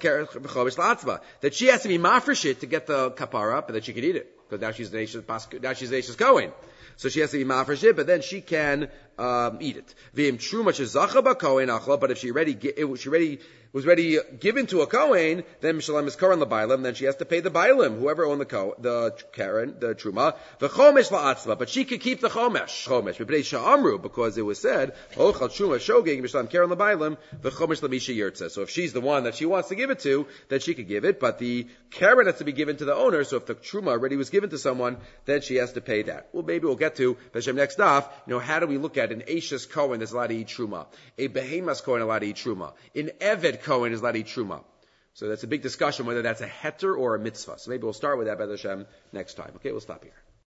that 1.41 1.55
she 1.55 1.67
has 1.67 1.83
to 1.83 1.89
be 1.89 1.99
mafresh 1.99 2.45
it 2.47 2.59
to 2.59 2.67
get 2.67 2.89
the 2.89 3.13
kapara, 3.13 3.65
but 3.65 3.75
that 3.75 3.85
she 3.85 3.93
can 3.93 4.03
eat 4.03 4.17
it 4.17 4.37
because 4.49 4.61
now 4.61 4.73
she's 4.73 4.93
Nation's 4.93 5.25
now 5.63 5.73
she's 5.73 5.93
Nation's 5.93 6.17
Cohen. 6.17 6.51
So 6.97 7.09
she 7.09 7.21
has 7.21 7.31
to 7.31 7.39
be 7.39 7.45
mafresh 7.45 7.85
it, 7.85 7.95
but 7.95 8.09
then 8.09 8.23
she 8.23 8.41
can 8.41 8.89
um, 9.19 9.59
eat 9.61 9.77
it. 9.77 9.95
V'im 10.17 10.39
truma 10.39 11.39
Cohen 11.39 11.69
achla, 11.69 12.01
but 12.01 12.11
if 12.11 12.19
she 12.19 12.33
already 12.33 12.59
she 12.59 13.09
already 13.09 13.39
was 13.73 13.85
ready 13.85 14.19
uh, 14.19 14.23
given 14.39 14.67
to 14.67 14.81
a 14.81 14.87
Kohen, 14.87 15.45
then 15.61 15.79
Mishalem 15.79 16.07
is 16.07 16.17
Kohen 16.17 16.41
Bailam, 16.41 16.83
then 16.83 16.95
she 16.95 17.05
has 17.05 17.17
to 17.17 17.25
pay 17.25 17.41
the 17.41 17.51
Bailam, 17.51 17.99
whoever 17.99 18.25
owned 18.25 18.41
the 18.41 18.47
Ko, 18.47 18.75
the 18.79 19.15
Keren, 19.33 19.77
the 19.79 19.95
Truma, 19.95 20.37
the 20.59 20.69
Chomesh 20.69 21.11
La'atzma, 21.11 21.59
but 21.59 21.69
she 21.69 21.85
could 21.85 22.01
keep 22.01 22.21
the 22.21 22.29
Chomesh, 22.29 22.87
Chomesh, 22.87 24.03
because 24.03 24.39
it 24.39 24.43
was 24.43 24.59
said, 24.59 24.95
oh, 25.17 25.33
Ochal 25.33 25.49
Truma 25.49 25.77
Shogeg, 25.79 26.23
Mishalem 26.23 26.51
Keren 26.51 26.71
Bailam, 26.71 27.17
the 27.43 27.51
Chomesh 27.51 27.81
Lamisha 27.81 28.17
Yirtza. 28.17 28.51
So 28.51 28.63
if 28.63 28.71
she's 28.71 28.93
the 28.93 29.01
one 29.01 29.25
that 29.25 29.35
she 29.35 29.47
wants 29.47 29.69
to 29.69 29.75
give 29.75 29.91
it 29.91 30.01
to, 30.01 30.27
then 30.49 30.61
she 30.61 30.75
could 30.75 30.89
give 30.89 31.05
it, 31.05 31.21
but 31.21 31.39
the 31.39 31.67
Keren 31.91 32.27
has 32.27 32.39
to 32.39 32.45
be 32.45 32.53
given 32.53 32.77
to 32.79 32.85
the 32.85 32.95
owner, 32.95 33.25
so 33.25 33.37
if 33.37 33.47
the 33.47 33.55
Truma 33.55 33.89
already 33.89 34.17
was 34.17 34.31
given 34.31 34.51
to 34.51 34.59
someone, 34.59 34.97
then 35.27 35.43
she 35.43 35.57
has 35.57 35.73
to 35.73 35.81
pay 35.81 36.03
that. 36.03 36.29
Well, 36.33 36.45
maybe 36.45 36.67
we'll 36.67 36.77
get 36.77 36.97
to, 36.97 37.17
Hashem 37.35 37.57
next 37.57 37.81
off, 37.81 38.09
you 38.27 38.33
know, 38.33 38.41
how 38.41 38.61
do 38.61 38.67
we 38.67 38.79
look 38.79 38.97
at 38.97 39.13
an 39.13 39.23
Ashes 39.29 39.67
Kohen 39.67 40.01
that's 40.01 40.13
allowed 40.13 40.29
to 40.29 40.37
eat 40.37 40.49
Truma, 40.49 40.87
a 41.19 41.29
Behemas 41.29 41.83
Kohen 41.83 42.03
allowed 42.03 42.21
to 42.21 42.27
eat 42.27 42.37
Truma, 42.37 42.73
an 42.95 43.11
Eved 43.21 43.58
Kohen 43.63 43.93
is 43.93 44.01
to 44.01 44.15
eat 44.15 44.27
truma. 44.27 44.65
So 45.15 45.29
that's 45.29 45.43
a 45.43 45.49
big 45.49 45.63
discussion 45.63 46.07
whether 46.07 46.23
that's 46.23 46.41
a 46.41 46.49
heter 46.49 46.97
or 46.97 47.17
a 47.17 47.19
mitzvah. 47.19 47.59
So 47.59 47.71
maybe 47.71 47.83
we'll 47.83 47.93
start 47.93 48.19
with 48.19 48.29
that, 48.29 48.39
Beth 48.39 48.51
Hashem, 48.51 48.87
next 49.13 49.35
time. 49.35 49.53
Okay, 49.57 49.73
we'll 49.73 49.81
stop 49.81 50.05
here. 50.05 50.13